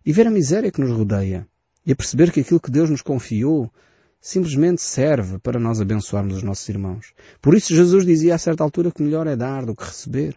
e 0.05 0.13
ver 0.13 0.27
a 0.27 0.31
miséria 0.31 0.71
que 0.71 0.79
nos 0.79 0.91
rodeia 0.91 1.45
e 1.85 1.91
a 1.91 1.95
perceber 1.95 2.31
que 2.31 2.39
aquilo 2.39 2.59
que 2.59 2.71
Deus 2.71 2.89
nos 2.89 3.01
confiou 3.01 3.71
simplesmente 4.19 4.81
serve 4.81 5.37
para 5.37 5.59
nós 5.59 5.79
abençoarmos 5.79 6.37
os 6.37 6.43
nossos 6.43 6.67
irmãos. 6.67 7.13
Por 7.39 7.53
isso 7.53 7.75
Jesus 7.75 8.05
dizia 8.05 8.33
a 8.33 8.39
certa 8.39 8.63
altura 8.63 8.91
que 8.91 9.03
melhor 9.03 9.27
é 9.27 9.35
dar 9.35 9.65
do 9.65 9.75
que 9.75 9.83
receber. 9.83 10.35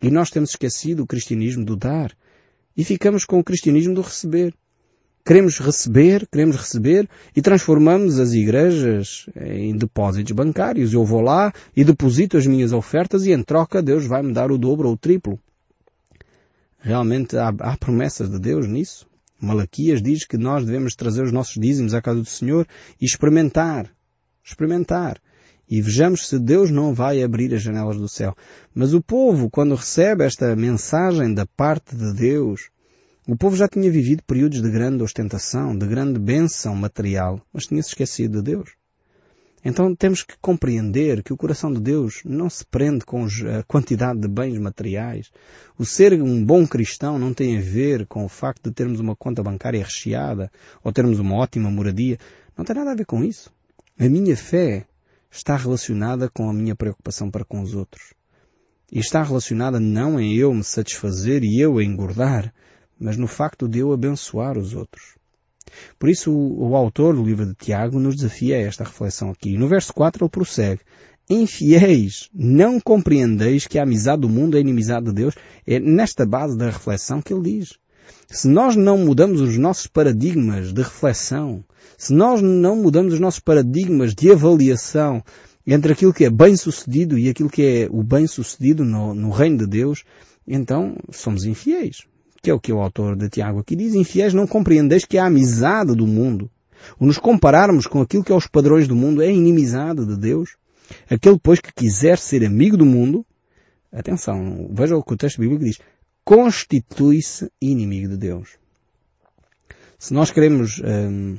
E 0.00 0.10
nós 0.10 0.30
temos 0.30 0.50
esquecido 0.50 1.02
o 1.02 1.06
cristianismo 1.06 1.64
do 1.64 1.76
dar 1.76 2.16
e 2.74 2.82
ficamos 2.82 3.24
com 3.24 3.38
o 3.38 3.44
cristianismo 3.44 3.94
do 3.94 4.00
receber. 4.00 4.54
Queremos 5.24 5.58
receber, 5.58 6.26
queremos 6.30 6.56
receber 6.56 7.08
e 7.34 7.42
transformamos 7.42 8.20
as 8.20 8.32
igrejas 8.32 9.26
em 9.34 9.76
depósitos 9.76 10.32
bancários. 10.32 10.92
Eu 10.92 11.04
vou 11.04 11.20
lá 11.20 11.52
e 11.76 11.84
deposito 11.84 12.36
as 12.36 12.46
minhas 12.46 12.72
ofertas 12.72 13.26
e 13.26 13.32
em 13.32 13.42
troca 13.42 13.82
Deus 13.82 14.06
vai 14.06 14.22
me 14.22 14.32
dar 14.32 14.50
o 14.50 14.56
dobro 14.56 14.88
ou 14.88 14.94
o 14.94 14.96
triplo. 14.96 15.38
Realmente 16.78 17.36
há, 17.36 17.48
há 17.48 17.76
promessas 17.76 18.30
de 18.30 18.38
Deus 18.38 18.66
nisso. 18.66 19.05
Malaquias 19.40 20.02
diz 20.02 20.24
que 20.24 20.38
nós 20.38 20.64
devemos 20.64 20.94
trazer 20.94 21.22
os 21.22 21.32
nossos 21.32 21.54
dízimos 21.60 21.94
à 21.94 22.00
casa 22.00 22.20
do 22.20 22.28
Senhor 22.28 22.66
e 23.00 23.04
experimentar 23.04 23.90
experimentar. 24.46 25.20
E 25.68 25.82
vejamos 25.82 26.28
se 26.28 26.38
Deus 26.38 26.70
não 26.70 26.94
vai 26.94 27.22
abrir 27.22 27.52
as 27.52 27.62
janelas 27.62 27.96
do 27.96 28.08
céu. 28.08 28.36
Mas 28.72 28.94
o 28.94 29.02
povo, 29.02 29.50
quando 29.50 29.74
recebe 29.74 30.24
esta 30.24 30.54
mensagem 30.54 31.34
da 31.34 31.44
parte 31.44 31.96
de 31.96 32.12
Deus, 32.14 32.70
o 33.26 33.36
povo 33.36 33.56
já 33.56 33.66
tinha 33.66 33.90
vivido 33.90 34.22
períodos 34.24 34.62
de 34.62 34.70
grande 34.70 35.02
ostentação, 35.02 35.76
de 35.76 35.86
grande 35.86 36.20
bênção 36.20 36.76
material, 36.76 37.44
mas 37.52 37.66
tinha 37.66 37.82
se 37.82 37.88
esquecido 37.88 38.40
de 38.40 38.52
Deus. 38.52 38.70
Então 39.68 39.92
temos 39.96 40.22
que 40.22 40.36
compreender 40.40 41.24
que 41.24 41.32
o 41.32 41.36
coração 41.36 41.72
de 41.72 41.80
Deus 41.80 42.22
não 42.24 42.48
se 42.48 42.64
prende 42.64 43.04
com 43.04 43.24
a 43.24 43.64
quantidade 43.64 44.20
de 44.20 44.28
bens 44.28 44.56
materiais. 44.60 45.32
O 45.76 45.84
ser 45.84 46.12
um 46.22 46.44
bom 46.44 46.64
cristão 46.64 47.18
não 47.18 47.34
tem 47.34 47.58
a 47.58 47.60
ver 47.60 48.06
com 48.06 48.24
o 48.24 48.28
facto 48.28 48.68
de 48.68 48.70
termos 48.72 49.00
uma 49.00 49.16
conta 49.16 49.42
bancária 49.42 49.82
recheada 49.82 50.52
ou 50.84 50.92
termos 50.92 51.18
uma 51.18 51.34
ótima 51.34 51.68
moradia. 51.68 52.16
Não 52.56 52.64
tem 52.64 52.76
nada 52.76 52.92
a 52.92 52.94
ver 52.94 53.06
com 53.06 53.24
isso. 53.24 53.52
A 53.98 54.08
minha 54.08 54.36
fé 54.36 54.86
está 55.28 55.56
relacionada 55.56 56.30
com 56.30 56.48
a 56.48 56.52
minha 56.52 56.76
preocupação 56.76 57.28
para 57.28 57.44
com 57.44 57.60
os 57.60 57.74
outros. 57.74 58.14
E 58.92 59.00
está 59.00 59.20
relacionada 59.24 59.80
não 59.80 60.20
em 60.20 60.36
eu 60.36 60.54
me 60.54 60.62
satisfazer 60.62 61.42
e 61.42 61.60
eu 61.60 61.82
engordar, 61.82 62.54
mas 63.00 63.16
no 63.16 63.26
facto 63.26 63.66
de 63.66 63.80
eu 63.80 63.92
abençoar 63.92 64.56
os 64.56 64.74
outros. 64.74 65.15
Por 65.98 66.08
isso 66.08 66.32
o, 66.32 66.76
autor 66.76 67.14
do 67.14 67.24
livro 67.24 67.46
de 67.46 67.54
Tiago 67.54 67.98
nos 67.98 68.16
desafia 68.16 68.56
a 68.56 68.60
esta 68.60 68.84
reflexão 68.84 69.30
aqui. 69.30 69.56
No 69.56 69.68
verso 69.68 69.92
4 69.92 70.24
ele 70.24 70.30
prossegue. 70.30 70.80
Infiéis, 71.28 72.30
não 72.32 72.78
compreendeis 72.78 73.66
que 73.66 73.78
a 73.78 73.82
amizade 73.82 74.22
do 74.22 74.28
mundo 74.28 74.56
é 74.56 74.60
inimizade 74.60 75.06
de 75.06 75.12
Deus? 75.12 75.34
É 75.66 75.80
nesta 75.80 76.24
base 76.24 76.56
da 76.56 76.66
reflexão 76.66 77.20
que 77.20 77.32
ele 77.32 77.58
diz. 77.58 77.74
Se 78.28 78.46
nós 78.46 78.76
não 78.76 78.98
mudamos 78.98 79.40
os 79.40 79.56
nossos 79.58 79.88
paradigmas 79.88 80.72
de 80.72 80.82
reflexão, 80.82 81.64
se 81.98 82.12
nós 82.12 82.40
não 82.40 82.76
mudamos 82.76 83.14
os 83.14 83.20
nossos 83.20 83.40
paradigmas 83.40 84.14
de 84.14 84.30
avaliação 84.30 85.22
entre 85.66 85.92
aquilo 85.92 86.14
que 86.14 86.24
é 86.24 86.30
bem-sucedido 86.30 87.18
e 87.18 87.28
aquilo 87.28 87.50
que 87.50 87.62
é 87.62 87.88
o 87.90 88.04
bem-sucedido 88.04 88.84
no, 88.84 89.12
no 89.12 89.30
reino 89.30 89.58
de 89.58 89.66
Deus, 89.66 90.04
então 90.46 90.96
somos 91.10 91.44
infiéis 91.44 92.06
que 92.46 92.50
é 92.50 92.54
o 92.54 92.60
que 92.60 92.72
o 92.72 92.80
autor 92.80 93.16
de 93.16 93.28
Tiago 93.28 93.58
aqui 93.58 93.74
diz, 93.74 93.96
infiéis 93.96 94.32
não 94.32 94.46
compreendeis 94.46 95.04
que 95.04 95.18
a 95.18 95.26
amizade 95.26 95.96
do 95.96 96.06
mundo, 96.06 96.48
o 96.96 97.04
nos 97.04 97.18
compararmos 97.18 97.88
com 97.88 98.00
aquilo 98.00 98.22
que 98.22 98.30
é 98.30 98.34
os 98.36 98.46
padrões 98.46 98.86
do 98.86 98.94
mundo, 98.94 99.20
é 99.20 99.32
inimizade 99.32 100.06
de 100.06 100.16
Deus. 100.16 100.50
Aquele, 101.10 101.40
pois, 101.42 101.58
que 101.58 101.72
quiser 101.74 102.18
ser 102.18 102.44
amigo 102.44 102.76
do 102.76 102.86
mundo, 102.86 103.26
atenção, 103.90 104.70
veja 104.70 104.96
o 104.96 105.02
que 105.02 105.14
o 105.14 105.16
texto 105.16 105.40
bíblico 105.40 105.64
diz, 105.64 105.80
constitui-se 106.24 107.50
inimigo 107.60 108.10
de 108.10 108.16
Deus. 108.16 108.50
Se 109.98 110.14
nós 110.14 110.30
queremos 110.30 110.80
hum, 110.84 111.36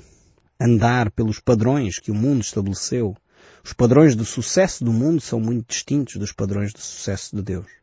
andar 0.59 1.09
pelos 1.11 1.39
padrões 1.39 1.99
que 1.99 2.11
o 2.11 2.15
mundo 2.15 2.41
estabeleceu, 2.41 3.15
os 3.63 3.71
padrões 3.71 4.13
de 4.13 4.25
sucesso 4.25 4.83
do 4.83 4.91
mundo 4.91 5.21
são 5.21 5.39
muito 5.39 5.69
distintos 5.69 6.17
dos 6.17 6.33
padrões 6.33 6.73
de 6.73 6.81
sucesso 6.81 7.33
de 7.33 7.41
Deus. 7.41 7.76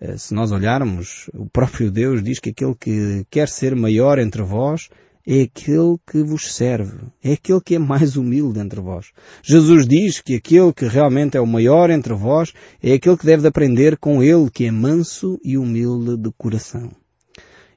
Eh, 0.00 0.16
se 0.16 0.32
nós 0.32 0.50
olharmos, 0.50 1.28
o 1.34 1.46
próprio 1.46 1.90
Deus 1.90 2.22
diz 2.22 2.38
que 2.38 2.50
aquele 2.50 2.74
que 2.74 3.26
quer 3.30 3.48
ser 3.48 3.76
maior 3.76 4.18
entre 4.18 4.42
vós 4.42 4.88
é 5.26 5.42
aquele 5.42 5.98
que 6.10 6.22
vos 6.22 6.54
serve, 6.54 6.98
é 7.22 7.34
aquele 7.34 7.60
que 7.60 7.74
é 7.74 7.78
mais 7.78 8.16
humilde 8.16 8.58
entre 8.58 8.80
vós. 8.80 9.12
Jesus 9.42 9.86
diz 9.86 10.20
que 10.20 10.34
aquele 10.36 10.72
que 10.72 10.86
realmente 10.86 11.36
é 11.36 11.40
o 11.40 11.46
maior 11.46 11.90
entre 11.90 12.14
vós 12.14 12.54
é 12.82 12.94
aquele 12.94 13.18
que 13.18 13.26
deve 13.26 13.46
aprender 13.46 13.98
com 13.98 14.22
ele, 14.22 14.50
que 14.50 14.64
é 14.64 14.70
manso 14.70 15.38
e 15.44 15.58
humilde 15.58 16.16
de 16.16 16.30
coração. 16.32 16.90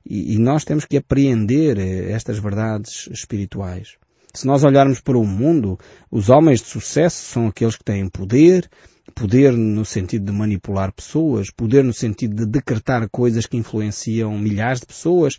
E, 0.05 0.35
e 0.35 0.37
nós 0.37 0.63
temos 0.63 0.85
que 0.85 0.97
apreender 0.97 1.77
eh, 1.77 2.11
estas 2.11 2.39
verdades 2.39 3.07
espirituais. 3.11 3.97
Se 4.33 4.47
nós 4.47 4.63
olharmos 4.63 4.99
para 4.99 5.17
o 5.17 5.25
mundo, 5.25 5.77
os 6.09 6.29
homens 6.29 6.61
de 6.61 6.67
sucesso 6.67 7.23
são 7.25 7.47
aqueles 7.47 7.75
que 7.75 7.83
têm 7.83 8.09
poder, 8.09 8.67
Poder 9.13 9.51
no 9.51 9.83
sentido 9.83 10.25
de 10.25 10.31
manipular 10.31 10.93
pessoas, 10.93 11.51
poder 11.51 11.83
no 11.83 11.93
sentido 11.93 12.35
de 12.35 12.45
decretar 12.45 13.09
coisas 13.09 13.45
que 13.45 13.57
influenciam 13.57 14.37
milhares 14.37 14.79
de 14.79 14.85
pessoas, 14.85 15.37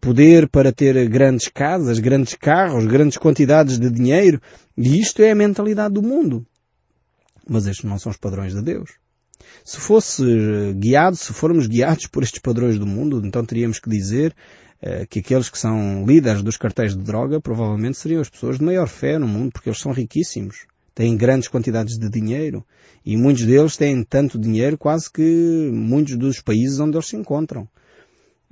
poder 0.00 0.48
para 0.48 0.70
ter 0.70 1.08
grandes 1.08 1.48
casas, 1.48 1.98
grandes 1.98 2.34
carros, 2.34 2.84
grandes 2.84 3.16
quantidades 3.16 3.78
de 3.78 3.90
dinheiro. 3.90 4.40
E 4.76 5.00
isto 5.00 5.22
é 5.22 5.30
a 5.30 5.34
mentalidade 5.34 5.94
do 5.94 6.02
mundo. 6.02 6.46
Mas 7.48 7.66
estes 7.66 7.88
não 7.88 7.98
são 7.98 8.10
os 8.10 8.18
padrões 8.18 8.54
de 8.54 8.60
Deus. 8.60 8.90
Se 9.64 9.78
fosse 9.78 10.22
guiado, 10.74 11.16
se 11.16 11.32
formos 11.32 11.66
guiados 11.66 12.06
por 12.06 12.22
estes 12.22 12.40
padrões 12.40 12.78
do 12.78 12.86
mundo, 12.86 13.22
então 13.24 13.44
teríamos 13.46 13.80
que 13.80 13.88
dizer 13.88 14.34
eh, 14.82 15.06
que 15.06 15.20
aqueles 15.20 15.48
que 15.48 15.58
são 15.58 16.04
líderes 16.04 16.42
dos 16.42 16.58
cartéis 16.58 16.94
de 16.94 17.02
droga 17.02 17.40
provavelmente 17.40 17.96
seriam 17.96 18.20
as 18.20 18.28
pessoas 18.28 18.58
de 18.58 18.64
maior 18.64 18.88
fé 18.88 19.18
no 19.18 19.26
mundo, 19.26 19.52
porque 19.52 19.70
eles 19.70 19.80
são 19.80 19.92
riquíssimos 19.92 20.66
têm 20.96 21.14
grandes 21.14 21.46
quantidades 21.46 21.98
de 21.98 22.08
dinheiro 22.08 22.66
e 23.04 23.18
muitos 23.18 23.44
deles 23.44 23.76
têm 23.76 24.02
tanto 24.02 24.38
dinheiro 24.38 24.78
quase 24.78 25.12
que 25.12 25.70
muitos 25.70 26.16
dos 26.16 26.40
países 26.40 26.80
onde 26.80 26.96
eles 26.96 27.06
se 27.06 27.16
encontram. 27.16 27.68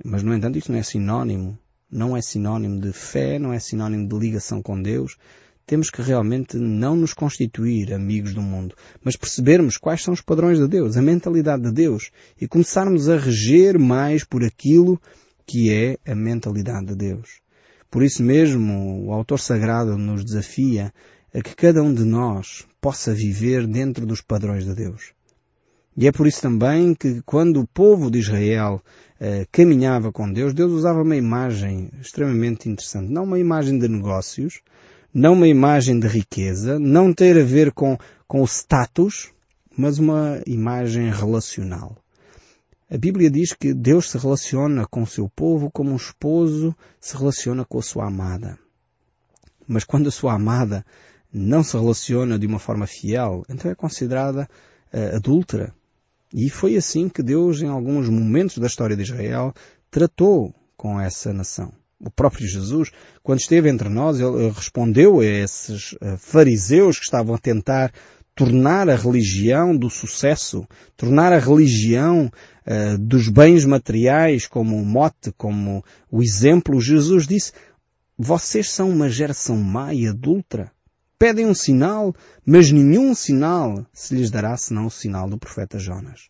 Mas, 0.03 0.21
no 0.21 0.31
entanto, 0.31 0.55
isso 0.55 0.71
não 0.71 0.77
é 0.77 0.83
sinónimo. 0.83 1.57
Não 1.91 2.15
é 2.15 2.21
sinónimo 2.21 2.79
de 2.79 2.93
fé, 2.93 3.39
não 3.39 3.51
é 3.51 3.57
sinónimo 3.57 4.07
de 4.07 4.15
ligação 4.19 4.61
com 4.61 4.79
Deus. 4.79 5.17
Temos 5.65 5.89
que 5.89 6.03
realmente 6.03 6.55
não 6.57 6.95
nos 6.95 7.13
constituir 7.13 7.91
amigos 7.91 8.35
do 8.35 8.43
mundo, 8.43 8.75
mas 9.03 9.15
percebermos 9.15 9.77
quais 9.77 10.03
são 10.03 10.13
os 10.13 10.21
padrões 10.21 10.59
de 10.59 10.67
Deus, 10.67 10.97
a 10.97 11.01
mentalidade 11.01 11.63
de 11.63 11.71
Deus 11.71 12.11
e 12.39 12.47
começarmos 12.47 13.09
a 13.09 13.17
reger 13.17 13.79
mais 13.79 14.23
por 14.23 14.43
aquilo 14.43 15.01
que 15.47 15.71
é 15.71 15.97
a 16.05 16.13
mentalidade 16.13 16.85
de 16.87 16.95
Deus. 16.95 17.39
Por 17.89 18.03
isso 18.03 18.21
mesmo, 18.21 19.07
o 19.07 19.13
autor 19.13 19.39
sagrado 19.39 19.97
nos 19.97 20.23
desafia 20.23 20.93
a 21.35 21.41
que 21.41 21.53
cada 21.53 21.83
um 21.83 21.93
de 21.93 22.05
nós 22.05 22.65
possa 22.79 23.13
viver 23.13 23.67
dentro 23.67 24.05
dos 24.05 24.21
padrões 24.21 24.63
de 24.63 24.73
Deus. 24.73 25.11
E 25.97 26.07
é 26.07 26.11
por 26.11 26.27
isso 26.27 26.41
também 26.41 26.95
que 26.95 27.21
quando 27.25 27.59
o 27.59 27.67
povo 27.67 28.09
de 28.09 28.19
Israel 28.19 28.81
eh, 29.19 29.45
caminhava 29.51 30.13
com 30.13 30.31
Deus, 30.31 30.53
Deus 30.53 30.71
usava 30.71 31.01
uma 31.01 31.15
imagem 31.15 31.89
extremamente 32.01 32.69
interessante. 32.69 33.11
Não 33.11 33.25
uma 33.25 33.37
imagem 33.37 33.77
de 33.77 33.87
negócios, 33.89 34.61
não 35.13 35.33
uma 35.33 35.47
imagem 35.47 35.99
de 35.99 36.07
riqueza, 36.07 36.79
não 36.79 37.13
ter 37.13 37.37
a 37.37 37.43
ver 37.43 37.73
com, 37.73 37.97
com 38.27 38.41
o 38.41 38.47
status, 38.47 39.31
mas 39.77 39.99
uma 39.99 40.41
imagem 40.47 41.11
relacional. 41.11 41.97
A 42.89 42.97
Bíblia 42.97 43.29
diz 43.29 43.51
que 43.51 43.73
Deus 43.73 44.09
se 44.09 44.17
relaciona 44.17 44.85
com 44.85 45.03
o 45.03 45.07
seu 45.07 45.27
povo 45.27 45.69
como 45.69 45.91
um 45.91 45.97
esposo 45.97 46.73
se 47.01 47.17
relaciona 47.17 47.65
com 47.65 47.79
a 47.79 47.81
sua 47.81 48.07
amada. 48.07 48.57
Mas 49.67 49.83
quando 49.83 50.07
a 50.07 50.11
sua 50.11 50.33
amada 50.33 50.85
não 51.37 51.63
se 51.63 51.77
relaciona 51.77 52.39
de 52.39 52.47
uma 52.47 52.59
forma 52.59 52.87
fiel, 52.87 53.43
então 53.49 53.69
é 53.69 53.75
considerada 53.75 54.47
uh, 54.93 55.15
adúltera. 55.17 55.73
E 56.33 56.49
foi 56.49 56.75
assim 56.77 57.09
que 57.09 57.21
Deus, 57.21 57.61
em 57.61 57.67
alguns 57.67 58.09
momentos 58.09 58.57
da 58.57 58.67
história 58.67 58.95
de 58.95 59.03
Israel, 59.03 59.53
tratou 59.91 60.53
com 60.77 60.99
essa 60.99 61.33
nação. 61.33 61.71
O 61.99 62.09
próprio 62.09 62.47
Jesus, 62.47 62.91
quando 63.23 63.39
esteve 63.39 63.69
entre 63.69 63.89
nós, 63.89 64.19
ele 64.19 64.49
respondeu 64.49 65.19
a 65.19 65.25
esses 65.25 65.93
uh, 65.93 66.17
fariseus 66.17 66.97
que 66.97 67.05
estavam 67.05 67.35
a 67.35 67.39
tentar 67.39 67.91
tornar 68.33 68.89
a 68.89 68.95
religião 68.95 69.75
do 69.75 69.89
sucesso, 69.89 70.67
tornar 70.97 71.31
a 71.31 71.39
religião 71.39 72.31
uh, 72.65 72.97
dos 72.97 73.29
bens 73.29 73.65
materiais 73.65 74.45
como 74.45 74.75
o 74.75 74.85
mote, 74.85 75.31
como 75.37 75.83
o 76.11 76.21
exemplo. 76.21 76.81
Jesus 76.81 77.25
disse, 77.25 77.53
vocês 78.17 78.69
são 78.69 78.89
uma 78.89 79.09
geração 79.09 79.57
má 79.57 79.93
e 79.93 80.07
adulta. 80.07 80.71
Pedem 81.17 81.45
um 81.45 81.53
sinal, 81.53 82.13
mas 82.45 82.71
nenhum 82.71 83.15
sinal 83.15 83.85
se 83.93 84.13
lhes 84.15 84.29
dará 84.29 84.55
senão 84.57 84.87
o 84.87 84.91
sinal 84.91 85.29
do 85.29 85.37
profeta 85.37 85.79
Jonas. 85.79 86.29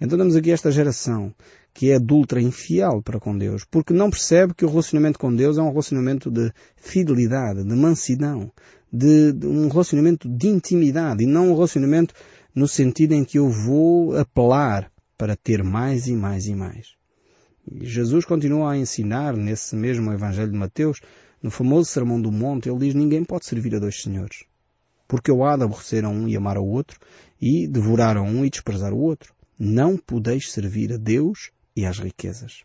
Então 0.00 0.18
temos 0.18 0.34
aqui 0.34 0.50
esta 0.50 0.70
geração 0.70 1.34
que 1.74 1.90
é 1.90 1.96
adulta 1.96 2.40
infiel 2.40 3.02
para 3.02 3.18
com 3.18 3.36
Deus, 3.36 3.64
porque 3.68 3.92
não 3.92 4.08
percebe 4.08 4.54
que 4.54 4.64
o 4.64 4.68
relacionamento 4.68 5.18
com 5.18 5.34
Deus 5.34 5.58
é 5.58 5.62
um 5.62 5.70
relacionamento 5.70 6.30
de 6.30 6.52
fidelidade, 6.76 7.64
de 7.64 7.74
mansidão, 7.74 8.50
de, 8.92 9.32
de 9.32 9.46
um 9.46 9.68
relacionamento 9.68 10.28
de 10.28 10.46
intimidade 10.46 11.24
e 11.24 11.26
não 11.26 11.50
um 11.50 11.54
relacionamento 11.54 12.14
no 12.54 12.68
sentido 12.68 13.12
em 13.12 13.24
que 13.24 13.38
eu 13.38 13.48
vou 13.48 14.16
apelar 14.16 14.90
para 15.18 15.36
ter 15.36 15.64
mais 15.64 16.06
e 16.06 16.14
mais 16.14 16.46
e 16.46 16.54
mais. 16.54 16.94
Jesus 17.80 18.24
continua 18.24 18.72
a 18.72 18.78
ensinar 18.78 19.36
nesse 19.36 19.74
mesmo 19.74 20.12
Evangelho 20.12 20.52
de 20.52 20.58
Mateus 20.58 21.00
no 21.44 21.50
famoso 21.50 21.90
Sermão 21.90 22.18
do 22.18 22.32
Monte, 22.32 22.70
ele 22.70 22.78
diz 22.78 22.94
ninguém 22.94 23.22
pode 23.22 23.44
servir 23.44 23.74
a 23.74 23.78
dois 23.78 24.00
senhores. 24.00 24.44
Porque 25.06 25.30
eu 25.30 25.44
há 25.44 25.58
de 25.58 25.64
aborrecer 25.64 26.02
a 26.02 26.08
um 26.08 26.26
e 26.26 26.34
amar 26.34 26.56
ao 26.56 26.66
outro, 26.66 26.98
e 27.38 27.68
devorar 27.68 28.16
a 28.16 28.22
um 28.22 28.46
e 28.46 28.48
desprezar 28.48 28.94
o 28.94 28.98
outro. 28.98 29.34
Não 29.58 29.98
podeis 29.98 30.50
servir 30.50 30.94
a 30.94 30.96
Deus 30.96 31.50
e 31.76 31.84
às 31.84 31.98
riquezas. 31.98 32.62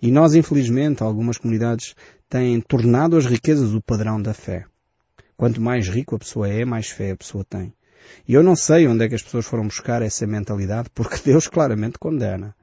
E 0.00 0.12
nós, 0.12 0.36
infelizmente, 0.36 1.02
algumas 1.02 1.36
comunidades 1.36 1.96
têm 2.30 2.60
tornado 2.60 3.16
as 3.16 3.26
riquezas 3.26 3.74
o 3.74 3.82
padrão 3.82 4.22
da 4.22 4.32
fé. 4.32 4.66
Quanto 5.36 5.60
mais 5.60 5.88
rico 5.88 6.14
a 6.14 6.18
pessoa 6.20 6.48
é, 6.48 6.64
mais 6.64 6.86
fé 6.86 7.10
a 7.10 7.16
pessoa 7.16 7.44
tem. 7.44 7.72
E 8.28 8.34
eu 8.34 8.42
não 8.44 8.54
sei 8.54 8.86
onde 8.86 9.04
é 9.04 9.08
que 9.08 9.16
as 9.16 9.22
pessoas 9.22 9.46
foram 9.46 9.64
buscar 9.64 10.00
essa 10.00 10.24
mentalidade, 10.28 10.90
porque 10.94 11.18
Deus 11.28 11.48
claramente 11.48 11.98
condena. 11.98 12.54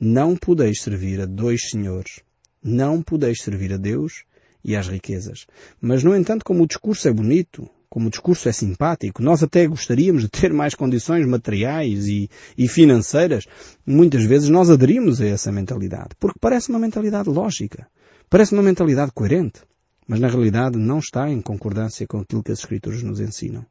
Não 0.00 0.36
podeis 0.36 0.82
servir 0.82 1.20
a 1.20 1.26
dois 1.26 1.70
senhores. 1.70 2.22
Não 2.60 3.00
podeis 3.00 3.40
servir 3.40 3.72
a 3.72 3.76
Deus 3.76 4.24
e 4.64 4.76
às 4.76 4.88
riquezas. 4.88 5.46
Mas, 5.80 6.02
no 6.02 6.14
entanto, 6.14 6.44
como 6.44 6.62
o 6.62 6.66
discurso 6.66 7.08
é 7.08 7.12
bonito, 7.12 7.68
como 7.88 8.06
o 8.06 8.10
discurso 8.10 8.48
é 8.48 8.52
simpático, 8.52 9.22
nós 9.22 9.42
até 9.42 9.66
gostaríamos 9.66 10.22
de 10.22 10.28
ter 10.28 10.52
mais 10.52 10.74
condições 10.74 11.26
materiais 11.26 12.06
e, 12.06 12.30
e 12.56 12.68
financeiras, 12.68 13.46
muitas 13.84 14.24
vezes 14.24 14.48
nós 14.48 14.70
aderimos 14.70 15.20
a 15.20 15.26
essa 15.26 15.50
mentalidade, 15.50 16.10
porque 16.18 16.38
parece 16.40 16.70
uma 16.70 16.78
mentalidade 16.78 17.28
lógica, 17.28 17.88
parece 18.28 18.52
uma 18.52 18.62
mentalidade 18.62 19.10
coerente, 19.12 19.62
mas 20.06 20.20
na 20.20 20.28
realidade 20.28 20.78
não 20.78 21.00
está 21.00 21.28
em 21.28 21.40
concordância 21.40 22.06
com 22.06 22.20
aquilo 22.20 22.42
que 22.42 22.52
as 22.52 22.60
Escrituras 22.60 23.02
nos 23.02 23.18
ensinam. 23.20 23.66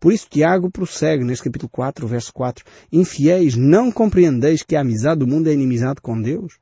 Por 0.00 0.12
isso 0.12 0.28
Tiago 0.28 0.70
prossegue 0.70 1.24
neste 1.24 1.44
capítulo 1.44 1.68
4, 1.68 2.06
verso 2.08 2.32
4, 2.32 2.64
Infiéis, 2.90 3.54
não 3.54 3.92
compreendeis 3.92 4.62
que 4.62 4.74
a 4.74 4.80
amizade 4.80 5.20
do 5.20 5.26
mundo 5.26 5.48
é 5.48 5.52
inimizade 5.52 6.00
com 6.00 6.20
Deus? 6.20 6.54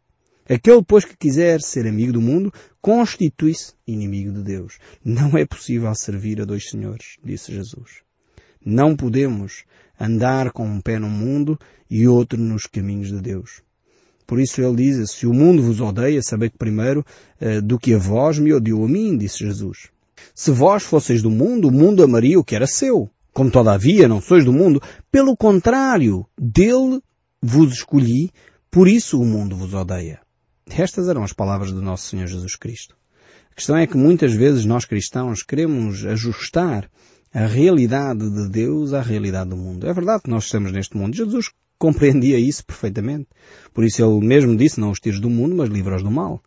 Aquele, 0.49 0.83
pois, 0.83 1.05
que 1.05 1.17
quiser 1.17 1.61
ser 1.61 1.87
amigo 1.87 2.13
do 2.13 2.21
mundo, 2.21 2.53
constitui-se 2.81 3.73
inimigo 3.87 4.33
de 4.33 4.43
Deus. 4.43 4.79
Não 5.05 5.37
é 5.37 5.45
possível 5.45 5.93
servir 5.95 6.41
a 6.41 6.45
dois 6.45 6.69
senhores, 6.69 7.17
disse 7.25 7.53
Jesus. 7.53 8.03
Não 8.65 8.97
podemos 8.97 9.65
andar 9.99 10.53
com 10.53 10.67
um 10.67 10.81
pé 10.81 10.99
no 10.99 11.09
mundo 11.09 11.59
e 11.91 12.07
outro 12.07 12.41
nos 12.41 12.67
caminhos 12.67 13.09
de 13.09 13.21
Deus. 13.21 13.63
Por 14.27 14.41
isso 14.41 14.61
ele 14.61 14.77
diz, 14.77 15.11
se 15.11 15.27
o 15.27 15.33
mundo 15.33 15.63
vos 15.63 15.81
odeia, 15.81 16.21
sabei 16.23 16.51
que 16.51 16.59
primeiro 16.59 17.05
eh, 17.41 17.61
do 17.61 17.79
que 17.79 17.95
a 17.95 17.99
vós 17.99 18.39
me 18.39 18.53
odiou 18.53 18.85
a 18.85 18.89
mim, 18.89 19.17
disse 19.17 19.39
Jesus. 19.39 19.89
Se 20.35 20.51
vós 20.51 20.83
fosseis 20.83 21.23
do 21.23 21.31
mundo, 21.31 21.69
o 21.69 21.73
mundo 21.73 22.03
amaria 22.03 22.39
o 22.39 22.45
que 22.45 22.57
era 22.57 22.67
seu. 22.67 23.09
Como 23.33 23.51
todavia 23.51 24.09
não 24.09 24.21
sois 24.21 24.45
do 24.45 24.53
mundo, 24.53 24.83
pelo 25.13 25.37
contrário, 25.37 26.27
dele 26.37 27.01
vos 27.41 27.73
escolhi, 27.73 28.33
por 28.71 28.89
isso 28.89 29.21
o 29.21 29.25
mundo 29.25 29.55
vos 29.55 29.75
odeia. 29.75 30.26
Estas 30.71 31.09
eram 31.09 31.23
as 31.23 31.33
palavras 31.33 31.73
do 31.73 31.81
nosso 31.81 32.09
Senhor 32.09 32.27
Jesus 32.27 32.57
Cristo. 32.57 32.97
A 33.51 33.55
questão 33.55 33.77
é 33.77 33.87
que 33.87 33.97
muitas 33.97 34.35
vezes 34.35 34.65
nós 34.65 34.85
cristãos 34.85 35.43
queremos 35.43 36.05
ajustar 36.05 36.91
a 37.33 37.47
realidade 37.47 38.29
de 38.29 38.49
Deus 38.49 38.93
à 38.93 39.01
realidade 39.01 39.51
do 39.51 39.57
mundo. 39.57 39.87
É 39.87 39.93
verdade 39.93 40.25
que 40.25 40.31
nós 40.31 40.45
estamos 40.45 40.73
neste 40.73 40.97
mundo. 40.97 41.17
Jesus 41.17 41.51
compreendia 41.79 42.39
isso 42.39 42.65
perfeitamente. 42.65 43.29
Por 43.73 43.85
isso 43.85 44.03
ele 44.03 44.27
mesmo 44.27 44.57
disse, 44.57 44.81
não 44.81 44.91
os 44.91 45.01
tires 45.01 45.21
do 45.21 45.31
mundo, 45.31 45.55
mas 45.55 45.71
livra-os 45.71 46.03
do 46.03 46.11
mal. 46.11 46.43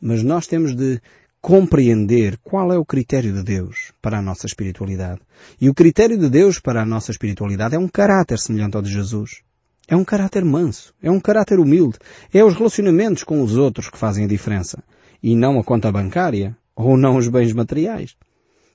Mas 0.00 0.22
nós 0.22 0.46
temos 0.46 0.74
de 0.74 1.00
compreender 1.40 2.38
qual 2.38 2.72
é 2.72 2.78
o 2.78 2.84
critério 2.84 3.32
de 3.32 3.42
Deus 3.42 3.92
para 4.00 4.18
a 4.18 4.22
nossa 4.22 4.46
espiritualidade. 4.46 5.20
E 5.60 5.68
o 5.68 5.74
critério 5.74 6.18
de 6.18 6.28
Deus 6.28 6.58
para 6.58 6.82
a 6.82 6.86
nossa 6.86 7.10
espiritualidade 7.10 7.74
é 7.74 7.78
um 7.78 7.88
caráter 7.88 8.38
semelhante 8.38 8.76
ao 8.76 8.82
de 8.82 8.90
Jesus. 8.90 9.42
É 9.90 9.96
um 9.96 10.04
caráter 10.04 10.44
manso, 10.44 10.94
é 11.02 11.10
um 11.10 11.18
caráter 11.18 11.58
humilde, 11.58 11.98
é 12.32 12.44
os 12.44 12.54
relacionamentos 12.54 13.24
com 13.24 13.42
os 13.42 13.56
outros 13.56 13.90
que 13.90 13.98
fazem 13.98 14.24
a 14.24 14.28
diferença, 14.28 14.84
e 15.20 15.34
não 15.34 15.58
a 15.58 15.64
conta 15.64 15.90
bancária, 15.90 16.56
ou 16.76 16.96
não 16.96 17.16
os 17.16 17.26
bens 17.26 17.52
materiais. 17.52 18.14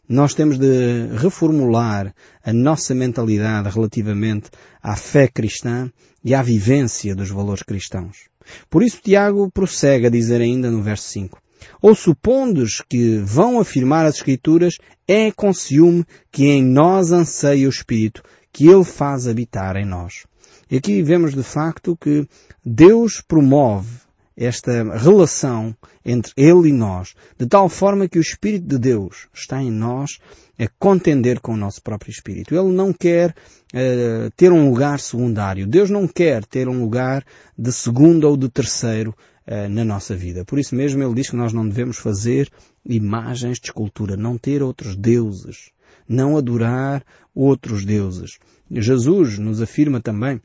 Nós 0.10 0.34
temos 0.34 0.58
de 0.58 1.08
reformular 1.16 2.14
a 2.44 2.52
nossa 2.52 2.94
mentalidade 2.94 3.70
relativamente 3.70 4.50
à 4.84 4.98
fé 4.98 5.30
cristã 5.30 5.90
e 6.22 6.36
à 6.36 6.42
vivência 6.42 7.16
dos 7.16 7.30
valores 7.30 7.64
cristãos. 7.64 8.28
Por 8.70 8.84
isso 8.84 9.00
Tiago 9.02 9.50
prossegue 9.50 10.08
a 10.08 10.12
dizer 10.12 10.42
ainda 10.42 10.70
no 10.70 10.82
verso 10.82 11.08
5. 11.12 11.40
Ou 11.82 11.96
supondes 11.96 12.82
que 12.90 13.20
vão 13.20 13.58
afirmar 13.58 14.06
as 14.06 14.16
Escrituras, 14.16 14.78
é 15.08 15.32
com 15.32 15.54
ciúme 15.54 16.04
que 16.30 16.48
em 16.48 16.62
nós 16.62 17.14
anseia 17.14 17.68
o 17.68 17.70
Espírito, 17.70 18.22
que 18.52 18.68
Ele 18.68 18.84
faz 18.84 19.30
habitar 19.30 19.78
em 19.78 19.86
nós. 19.86 20.26
E 20.70 20.78
aqui 20.78 21.02
vemos 21.04 21.34
de 21.34 21.44
facto 21.44 21.96
que 21.96 22.28
Deus 22.66 23.22
promove 23.22 24.06
esta 24.36 24.84
relação 24.98 25.76
entre 26.04 26.34
Ele 26.36 26.70
e 26.70 26.74
nós, 26.74 27.14
de 27.38 27.46
tal 27.46 27.70
forma 27.70 28.08
que 28.08 28.18
o 28.18 28.22
Espírito 28.22 28.68
de 28.68 28.78
Deus 28.78 29.28
está 29.34 29.62
em 29.62 29.72
nós 29.72 30.20
a 30.60 30.68
contender 30.80 31.40
com 31.40 31.54
o 31.54 31.58
nosso 31.58 31.82
próprio 31.82 32.12
Espírito. 32.12 32.56
Ele 32.56 32.74
não 32.74 32.92
quer 32.92 33.30
uh, 33.30 34.32
ter 34.36 34.52
um 34.52 34.70
lugar 34.70 35.00
secundário. 35.00 35.68
Deus 35.68 35.90
não 35.90 36.08
quer 36.08 36.44
ter 36.46 36.68
um 36.68 36.82
lugar 36.82 37.24
de 37.58 37.72
segundo 37.72 38.28
ou 38.28 38.36
de 38.36 38.50
terceiro 38.50 39.16
uh, 39.48 39.70
na 39.70 39.86
nossa 39.86 40.16
vida. 40.16 40.44
Por 40.44 40.60
isso 40.60 40.76
mesmo 40.76 41.02
Ele 41.02 41.14
diz 41.14 41.30
que 41.30 41.36
nós 41.36 41.54
não 41.54 41.68
devemos 41.68 41.98
fazer 41.98 42.50
imagens 42.86 43.60
de 43.60 43.68
escultura, 43.68 44.18
não 44.18 44.38
ter 44.38 44.64
outros 44.64 44.96
deuses, 44.96 45.70
não 46.08 46.38
adorar 46.38 47.04
outros 47.34 47.86
deuses. 47.86 48.38
Jesus 48.72 49.38
nos 49.38 49.62
afirma 49.62 50.02
também 50.02 50.42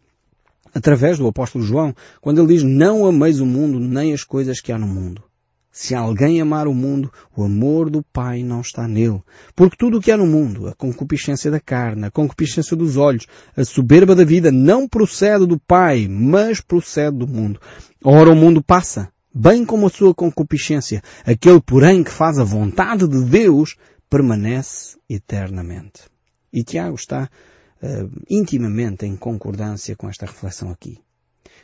através 0.75 1.19
do 1.19 1.27
apóstolo 1.27 1.65
João, 1.65 1.95
quando 2.21 2.41
ele 2.41 2.55
diz, 2.55 2.63
não 2.63 3.07
ameis 3.07 3.41
o 3.41 3.47
mundo 3.47 3.81
nem 3.81 4.13
as 4.13 4.25
coisas 4.25 4.61
que 4.61 4.73
há 4.73 4.79
no 4.79 4.87
mundo. 4.87 5.23
Se 5.73 5.95
alguém 5.95 6.41
amar 6.41 6.67
o 6.67 6.75
mundo, 6.75 7.13
o 7.37 7.45
amor 7.45 7.89
do 7.89 8.03
Pai 8.03 8.43
não 8.43 8.61
está 8.61 8.89
nele. 8.89 9.23
Porque 9.55 9.77
tudo 9.77 9.99
o 9.99 10.01
que 10.01 10.11
há 10.11 10.17
no 10.17 10.27
mundo, 10.27 10.67
a 10.67 10.75
concupiscência 10.75 11.49
da 11.49 11.61
carne, 11.61 12.07
a 12.07 12.11
concupiscência 12.11 12.77
dos 12.77 12.97
olhos, 12.97 13.27
a 13.57 13.65
soberba 13.65 14.17
da 14.17 14.25
vida, 14.25 14.51
não 14.51 14.89
procede 14.89 15.47
do 15.47 15.61
Pai, 15.61 16.09
mas 16.09 16.61
procede 16.61 17.19
do 17.19 17.27
mundo. 17.27 17.61
Ora, 18.03 18.31
o 18.31 18.37
mundo 18.37 18.61
passa, 18.61 19.13
bem 19.33 19.65
como 19.65 19.87
a 19.87 19.91
sua 19.91 20.13
concupiscência. 20.13 21.03
Aquele, 21.25 21.61
porém, 21.61 22.03
que 22.03 22.11
faz 22.11 22.39
a 22.39 22.45
vontade 22.45 23.07
de 23.07 23.23
Deus, 23.23 23.77
permanece 24.09 24.99
eternamente. 25.09 26.03
E 26.53 26.65
Tiago 26.65 26.97
está 26.97 27.31
uh, 27.83 28.11
intimamente 28.29 29.07
em 29.07 29.17
concordância 29.17 29.97
com 29.97 30.09
esta 30.09 30.27
reflexão 30.27 30.71
aqui. 30.71 30.99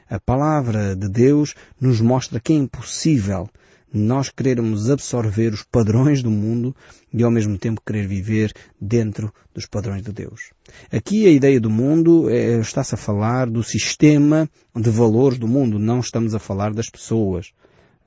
A 0.08 0.20
palavra 0.20 0.94
de 0.94 1.08
Deus 1.08 1.54
nos 1.80 2.00
mostra 2.00 2.40
que 2.40 2.52
é 2.52 2.56
impossível 2.56 3.48
nós 3.92 4.30
querermos 4.30 4.90
absorver 4.90 5.52
os 5.52 5.62
padrões 5.62 6.22
do 6.22 6.30
mundo 6.30 6.74
e 7.12 7.22
ao 7.22 7.30
mesmo 7.30 7.56
tempo 7.56 7.80
querer 7.84 8.06
viver 8.06 8.52
dentro 8.80 9.32
dos 9.54 9.66
padrões 9.66 10.02
de 10.02 10.12
Deus. 10.12 10.50
Aqui 10.92 11.26
a 11.26 11.30
ideia 11.30 11.60
do 11.60 11.70
mundo 11.70 12.28
é, 12.28 12.58
está-se 12.58 12.94
a 12.94 12.98
falar 12.98 13.48
do 13.48 13.62
sistema 13.62 14.48
de 14.74 14.90
valores 14.90 15.38
do 15.38 15.48
mundo, 15.48 15.78
não 15.78 16.00
estamos 16.00 16.34
a 16.34 16.38
falar 16.38 16.74
das 16.74 16.90
pessoas. 16.90 17.52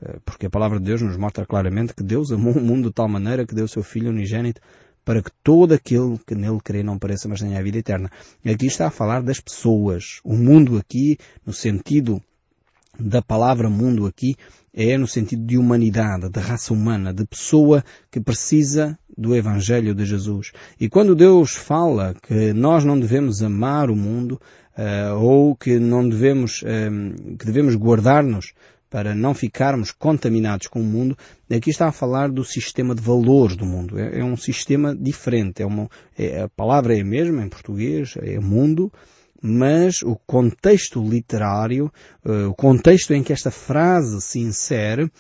Eh, 0.02 0.19
porque 0.24 0.45
a 0.45 0.50
palavra 0.50 0.80
de 0.80 0.86
Deus 0.86 1.02
nos 1.02 1.17
mostra 1.17 1.45
claramente 1.45 1.93
que 1.93 2.04
Deus 2.04 2.32
amou 2.32 2.54
o 2.54 2.62
mundo 2.62 2.89
de 2.89 2.93
tal 2.93 3.08
maneira 3.08 3.45
que 3.45 3.56
deu 3.56 3.65
o 3.65 3.69
seu 3.69 3.84
Filho 3.84 4.10
unigênito 4.10 4.62
para 5.10 5.24
que 5.24 5.32
todo 5.43 5.74
aquele 5.74 6.19
que 6.19 6.36
nele 6.36 6.60
crê 6.63 6.84
não 6.84 7.00
pareça, 7.00 7.28
mas 7.28 7.39
tenha 7.39 7.58
a 7.58 7.63
vida 7.63 7.80
eterna. 7.80 8.12
Aqui 8.45 8.67
está 8.67 8.86
a 8.86 8.91
falar 8.91 9.24
das 9.24 9.39
pessoas. 9.39 10.19
O 10.24 10.36
mundo 10.36 10.78
aqui, 10.78 11.17
no 11.43 11.52
sentido 11.52 12.22
da 13.00 13.19
palavra 13.19 13.72
mundo 13.72 14.06
aqui, 14.06 14.36
é 14.72 14.95
no 15.00 15.08
sentido 15.08 15.48
de 15.48 15.58
humanidade, 15.58 16.30
de 16.30 16.39
raça 16.39 16.72
humana, 16.72 17.12
de 17.12 17.26
pessoa 17.26 17.84
que 18.12 18.19
precisa 18.19 19.00
do 19.17 19.36
Evangelho 19.36 19.95
de 19.95 20.06
Jesus. 20.06 20.52
E 20.80 20.88
quando 20.88 21.15
Deus 21.15 21.56
fala 21.56 22.13
que 22.13 22.54
nós 22.54 22.86
não 22.86 23.00
devemos 23.00 23.41
amar 23.41 23.89
o 23.89 23.95
mundo, 23.95 24.39
uh, 24.78 25.17
ou 25.19 25.56
que 25.56 25.80
não 25.80 26.08
devemos, 26.08 26.62
uh, 26.62 27.36
que 27.36 27.48
devemos 27.48 27.76
guardar-nos 27.76 28.54
para 28.89 29.13
não 29.13 29.34
ficarmos 29.34 29.91
contaminados 29.91 30.67
com 30.67 30.82
o 30.82 30.86
mundo, 30.86 31.17
aqui 31.49 31.69
está 31.69 31.88
a 31.88 31.91
falar 31.91 32.30
do 32.30 32.43
sistema 32.43 32.95
de 32.95 33.02
valores 33.02 33.56
do 33.56 33.65
mundo. 33.65 33.99
É, 33.99 34.19
é 34.19 34.23
um 34.23 34.36
sistema 34.36 34.95
diferente. 34.95 35.62
É 35.62 35.65
uma, 35.65 35.89
é, 36.17 36.41
a 36.41 36.49
palavra 36.49 36.97
é 36.97 37.02
a 37.02 37.06
mesma 37.06 37.43
em 37.43 37.49
português, 37.49 38.15
é 38.17 38.39
mundo, 38.39 38.91
mas 39.41 40.02
o 40.02 40.15
contexto 40.28 41.02
literário, 41.02 41.91
uh, 42.25 42.49
o 42.49 42.54
contexto 42.54 43.13
em 43.13 43.23
que 43.23 43.32
esta 43.32 43.52
frase 43.52 44.19
se 44.21 44.39
insere, 44.39 45.04
uh, 45.04 45.12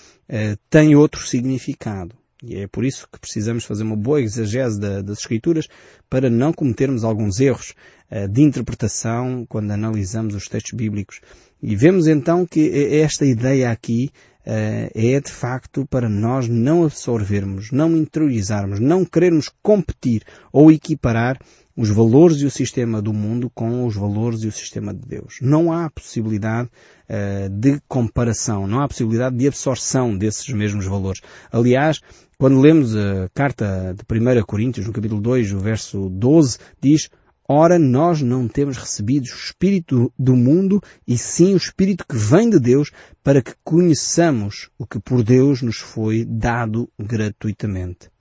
tem 0.69 0.95
outro 0.95 1.25
significado. 1.25 2.15
E 2.41 2.55
é 2.55 2.67
por 2.67 2.85
isso 2.85 3.07
que 3.11 3.19
precisamos 3.19 3.65
fazer 3.65 3.83
uma 3.83 3.97
boa 3.97 4.21
exegese 4.21 4.79
da, 4.79 5.01
das 5.01 5.19
Escrituras 5.19 5.67
para 6.09 6.29
não 6.29 6.53
cometermos 6.53 7.03
alguns 7.03 7.39
erros 7.39 7.73
uh, 8.11 8.27
de 8.27 8.41
interpretação 8.41 9.45
quando 9.47 9.71
analisamos 9.71 10.35
os 10.35 10.47
textos 10.47 10.73
bíblicos. 10.73 11.21
E 11.61 11.75
vemos 11.75 12.07
então 12.07 12.45
que 12.45 12.69
esta 13.01 13.25
ideia 13.25 13.69
aqui 13.69 14.09
uh, 14.45 14.89
é 14.95 15.19
de 15.19 15.31
facto 15.31 15.85
para 15.85 16.07
nós 16.07 16.47
não 16.47 16.83
absorvermos, 16.83 17.71
não 17.71 17.95
interiorizarmos, 17.95 18.79
não 18.79 19.03
querermos 19.03 19.51
competir 19.61 20.23
ou 20.51 20.71
equiparar 20.71 21.39
os 21.75 21.89
valores 21.89 22.41
e 22.41 22.45
o 22.45 22.51
sistema 22.51 23.01
do 23.01 23.13
mundo 23.13 23.49
com 23.49 23.85
os 23.85 23.95
valores 23.95 24.43
e 24.43 24.47
o 24.47 24.51
sistema 24.51 24.93
de 24.93 25.07
Deus. 25.07 25.37
Não 25.41 25.71
há 25.71 25.89
possibilidade 25.89 26.67
uh, 26.67 27.49
de 27.49 27.79
comparação, 27.87 28.67
não 28.67 28.81
há 28.81 28.87
possibilidade 28.87 29.35
de 29.35 29.47
absorção 29.47 30.17
desses 30.17 30.47
mesmos 30.49 30.85
valores. 30.85 31.21
Aliás, 31.51 32.01
quando 32.37 32.61
lemos 32.61 32.95
a 32.95 33.29
carta 33.33 33.93
de 33.93 34.03
1 34.03 34.43
Coríntios, 34.43 34.87
no 34.87 34.93
capítulo 34.93 35.19
2, 35.19 35.51
o 35.51 35.59
verso 35.59 36.09
12, 36.09 36.57
diz 36.81 37.09
Ora, 37.51 37.79
nós 37.79 38.21
não 38.21 38.47
temos 38.47 38.77
recebido 38.77 39.23
o 39.23 39.35
Espírito 39.35 40.13
do 40.19 40.35
mundo, 40.35 40.79
e 41.07 41.17
sim 41.17 41.55
o 41.55 41.57
Espírito 41.57 42.05
que 42.07 42.15
vem 42.15 42.47
de 42.47 42.59
Deus, 42.59 42.91
para 43.23 43.41
que 43.41 43.55
conheçamos 43.63 44.69
o 44.77 44.85
que 44.85 44.99
por 44.99 45.23
Deus 45.23 45.63
nos 45.63 45.77
foi 45.77 46.23
dado 46.23 46.87
gratuitamente. 46.99 48.11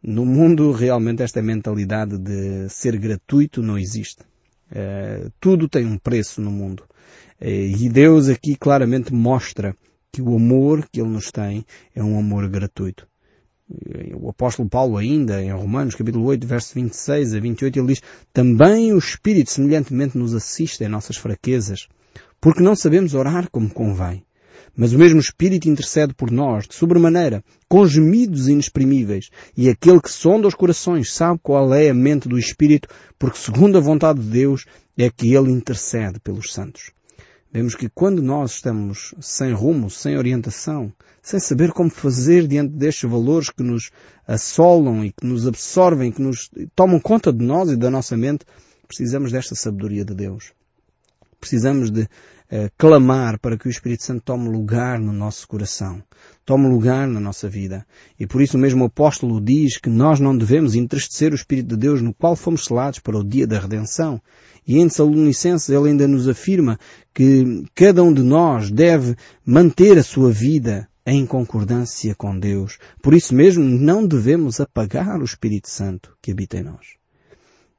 No 0.00 0.24
mundo, 0.24 0.70
realmente, 0.70 1.20
esta 1.20 1.42
mentalidade 1.42 2.16
de 2.16 2.68
ser 2.68 2.96
gratuito 2.96 3.60
não 3.60 3.76
existe. 3.76 4.22
Uh, 4.70 5.32
tudo 5.40 5.68
tem 5.68 5.84
um 5.84 5.98
preço 5.98 6.40
no 6.40 6.52
mundo. 6.52 6.84
Uh, 7.40 7.44
e 7.44 7.88
Deus 7.88 8.28
aqui 8.28 8.54
claramente 8.54 9.12
mostra 9.12 9.74
que 10.12 10.22
o 10.22 10.36
amor 10.36 10.86
que 10.88 11.00
Ele 11.00 11.10
nos 11.10 11.32
tem 11.32 11.66
é 11.92 12.04
um 12.04 12.16
amor 12.16 12.48
gratuito. 12.48 13.04
O 14.14 14.30
apóstolo 14.30 14.68
Paulo 14.68 14.96
ainda, 14.96 15.42
em 15.42 15.52
Romanos 15.52 15.94
capítulo 15.94 16.24
8, 16.26 16.46
verso 16.46 16.74
26 16.74 17.34
a 17.34 17.40
28, 17.40 17.78
ele 17.78 17.88
diz, 17.88 18.02
também 18.32 18.92
o 18.92 18.98
Espírito 18.98 19.50
semelhantemente 19.50 20.16
nos 20.16 20.34
assiste 20.34 20.82
em 20.82 20.88
nossas 20.88 21.16
fraquezas, 21.16 21.86
porque 22.40 22.62
não 22.62 22.74
sabemos 22.74 23.14
orar 23.14 23.50
como 23.50 23.68
convém. 23.68 24.24
Mas 24.76 24.92
o 24.92 24.98
mesmo 24.98 25.18
Espírito 25.18 25.68
intercede 25.68 26.14
por 26.14 26.30
nós, 26.30 26.66
de 26.66 26.74
sobremaneira, 26.74 27.42
com 27.68 27.86
gemidos 27.86 28.48
inexprimíveis, 28.48 29.28
e 29.56 29.68
aquele 29.68 30.00
que 30.00 30.10
sonda 30.10 30.46
os 30.46 30.54
corações 30.54 31.12
sabe 31.12 31.40
qual 31.42 31.74
é 31.74 31.90
a 31.90 31.94
mente 31.94 32.28
do 32.28 32.38
Espírito, 32.38 32.88
porque 33.18 33.38
segundo 33.38 33.76
a 33.76 33.80
vontade 33.80 34.20
de 34.20 34.28
Deus 34.28 34.64
é 34.96 35.10
que 35.10 35.34
ele 35.34 35.50
intercede 35.50 36.20
pelos 36.20 36.52
santos. 36.52 36.92
Vemos 37.50 37.74
que 37.74 37.88
quando 37.88 38.22
nós 38.22 38.52
estamos 38.52 39.14
sem 39.20 39.52
rumo, 39.52 39.88
sem 39.88 40.18
orientação, 40.18 40.92
sem 41.22 41.40
saber 41.40 41.72
como 41.72 41.88
fazer 41.88 42.46
diante 42.46 42.74
destes 42.74 43.08
valores 43.08 43.48
que 43.48 43.62
nos 43.62 43.90
assolam 44.26 45.04
e 45.04 45.12
que 45.12 45.26
nos 45.26 45.46
absorvem, 45.46 46.12
que 46.12 46.20
nos 46.20 46.50
tomam 46.74 47.00
conta 47.00 47.32
de 47.32 47.42
nós 47.42 47.70
e 47.70 47.76
da 47.76 47.90
nossa 47.90 48.16
mente, 48.16 48.44
precisamos 48.86 49.32
desta 49.32 49.54
sabedoria 49.54 50.04
de 50.04 50.14
Deus. 50.14 50.52
Precisamos 51.40 51.90
de 51.90 52.02
uh, 52.02 52.70
clamar 52.76 53.38
para 53.38 53.56
que 53.56 53.66
o 53.66 53.70
Espírito 53.70 54.02
Santo 54.02 54.22
tome 54.22 54.48
lugar 54.48 54.98
no 54.98 55.12
nosso 55.12 55.48
coração, 55.48 56.02
tome 56.48 56.66
lugar 56.66 57.06
na 57.06 57.20
nossa 57.20 57.46
vida. 57.46 57.84
E 58.18 58.26
por 58.26 58.40
isso 58.40 58.56
mesmo 58.56 58.82
o 58.82 58.86
apóstolo 58.86 59.38
diz 59.38 59.76
que 59.76 59.90
nós 59.90 60.18
não 60.18 60.34
devemos 60.34 60.74
entristecer 60.74 61.30
o 61.30 61.34
Espírito 61.34 61.68
de 61.68 61.76
Deus 61.76 62.00
no 62.00 62.14
qual 62.14 62.34
fomos 62.34 62.64
selados 62.64 63.00
para 63.00 63.18
o 63.18 63.22
dia 63.22 63.46
da 63.46 63.60
redenção. 63.60 64.18
E 64.66 64.78
em 64.78 64.88
Tessalonicenses 64.88 65.68
ele 65.68 65.90
ainda 65.90 66.08
nos 66.08 66.26
afirma 66.26 66.78
que 67.12 67.66
cada 67.74 68.02
um 68.02 68.10
de 68.10 68.22
nós 68.22 68.70
deve 68.70 69.14
manter 69.44 69.98
a 69.98 70.02
sua 70.02 70.32
vida 70.32 70.88
em 71.04 71.26
concordância 71.26 72.14
com 72.14 72.38
Deus. 72.38 72.78
Por 73.02 73.12
isso 73.12 73.34
mesmo 73.34 73.62
não 73.62 74.06
devemos 74.06 74.58
apagar 74.58 75.20
o 75.20 75.26
Espírito 75.26 75.68
Santo 75.68 76.16
que 76.22 76.32
habita 76.32 76.56
em 76.56 76.62
nós. 76.62 76.96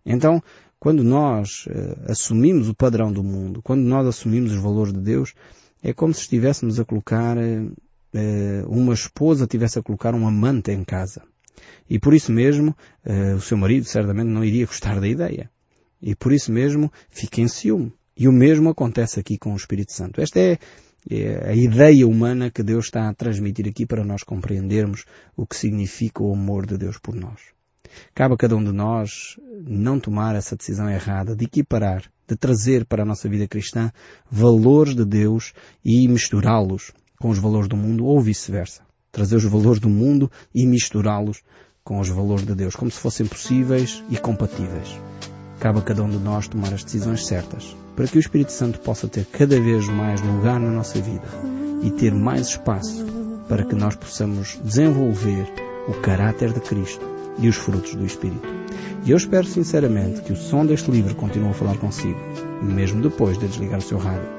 Então, 0.06 0.44
quando 0.80 1.04
nós 1.04 1.66
uh, 1.66 2.12
assumimos 2.12 2.70
o 2.70 2.76
padrão 2.76 3.12
do 3.12 3.24
mundo, 3.24 3.64
quando 3.64 3.82
nós 3.82 4.06
assumimos 4.06 4.52
os 4.52 4.62
valores 4.62 4.94
de 4.94 5.02
Deus, 5.02 5.34
é 5.82 5.92
como 5.92 6.14
se 6.14 6.22
estivéssemos 6.22 6.80
a 6.80 6.86
colocar, 6.86 7.36
uh, 7.36 7.74
uma 8.68 8.94
esposa 8.94 9.46
tivesse 9.48 9.78
a 9.80 9.84
colocar 9.84 10.16
um 10.16 10.28
amante 10.28 10.72
em 10.72 10.84
casa. 10.84 11.22
E 11.90 12.00
por 12.00 12.14
isso 12.14 12.32
mesmo, 12.32 12.76
uh, 13.06 13.36
o 13.36 13.42
seu 13.42 13.58
marido 13.58 13.86
certamente 13.86 14.28
não 14.28 14.44
iria 14.44 14.66
gostar 14.66 15.00
da 15.00 15.08
ideia. 15.08 15.50
E 16.02 16.16
por 16.16 16.32
isso 16.32 16.52
mesmo 16.52 16.92
fica 17.10 17.42
em 17.42 17.48
ciúme. 17.48 17.94
E 18.16 18.28
o 18.28 18.32
mesmo 18.32 18.70
acontece 18.70 19.20
aqui 19.20 19.38
com 19.38 19.54
o 19.54 19.58
Espírito 19.58 19.94
Santo. 19.94 20.22
Esta 20.22 20.40
é, 20.40 20.60
é 21.10 21.50
a 21.50 21.56
ideia 21.56 22.08
humana 22.08 22.52
que 22.52 22.64
Deus 22.64 22.86
está 22.86 23.10
a 23.10 23.14
transmitir 23.14 23.68
aqui 23.68 23.86
para 23.86 24.04
nós 24.04 24.24
compreendermos 24.24 25.06
o 25.36 25.46
que 25.46 25.56
significa 25.56 26.22
o 26.22 26.34
amor 26.34 26.66
de 26.66 26.78
Deus 26.78 26.98
por 26.98 27.16
nós. 27.16 27.40
Cabe 28.14 28.36
a 28.36 28.38
cada 28.38 28.56
um 28.56 28.64
de 28.64 28.72
nós 28.72 29.38
não 29.66 30.00
tomar 30.00 30.36
essa 30.36 30.56
decisão 30.56 30.90
errada 30.90 31.36
de 31.36 31.46
equiparar, 31.46 32.04
de 32.28 32.36
trazer 32.36 32.86
para 32.86 33.02
a 33.02 33.06
nossa 33.06 33.28
vida 33.28 33.48
cristã 33.48 33.92
valores 34.30 34.96
de 34.96 35.06
Deus 35.06 35.54
e 35.84 36.08
misturá-los 36.08 36.92
com 37.20 37.30
os 37.30 37.38
valores 37.38 37.68
do 37.68 37.76
mundo 37.76 38.06
ou 38.06 38.22
vice-versa. 38.22 38.82
Trazer 39.12 39.36
os 39.36 39.44
valores 39.44 39.80
do 39.80 39.90
mundo 39.90 40.32
e 40.56 40.66
misturá-los 40.66 41.42
com 41.84 42.00
os 42.00 42.08
valores 42.08 42.46
de 42.46 42.56
Deus, 42.56 42.76
como 42.76 42.90
se 42.90 43.00
fossem 43.00 43.26
possíveis 43.26 44.04
e 44.10 44.18
compatíveis. 44.18 44.98
Cabe 45.60 45.80
a 45.80 45.82
cada 45.82 46.04
um 46.04 46.10
de 46.10 46.18
nós 46.18 46.48
tomar 46.48 46.74
as 46.74 46.84
decisões 46.84 47.26
certas 47.26 47.76
para 47.96 48.08
que 48.08 48.18
o 48.18 48.20
Espírito 48.20 48.54
Santo 48.54 48.80
possa 48.80 49.08
ter 49.10 49.26
cada 49.26 49.60
vez 49.60 49.86
mais 49.90 50.22
lugar 50.22 50.60
na 50.60 50.72
nossa 50.72 51.02
vida 51.02 51.28
e 51.84 51.92
ter 51.92 52.14
mais 52.14 52.48
espaço 52.48 53.06
para 53.50 53.66
que 53.66 53.76
nós 53.76 53.96
possamos 53.96 54.58
desenvolver 54.64 55.52
o 55.90 55.94
caráter 55.96 56.54
de 56.54 56.62
Cristo 56.62 57.06
e 57.40 57.50
os 57.50 57.58
frutos 57.58 57.96
do 57.96 58.06
Espírito. 58.06 58.48
E 59.04 59.12
eu 59.12 59.18
espero 59.18 59.46
sinceramente 59.46 60.22
que 60.22 60.32
o 60.32 60.38
som 60.38 60.66
deste 60.66 60.90
livro 60.92 61.16
continue 61.16 61.50
a 61.50 61.54
falar 61.54 61.78
consigo, 61.78 62.20
mesmo 62.62 63.02
depois 63.02 63.38
de 63.38 63.48
desligar 63.48 63.80
o 63.80 63.82
seu 63.82 63.98
rádio. 63.98 64.39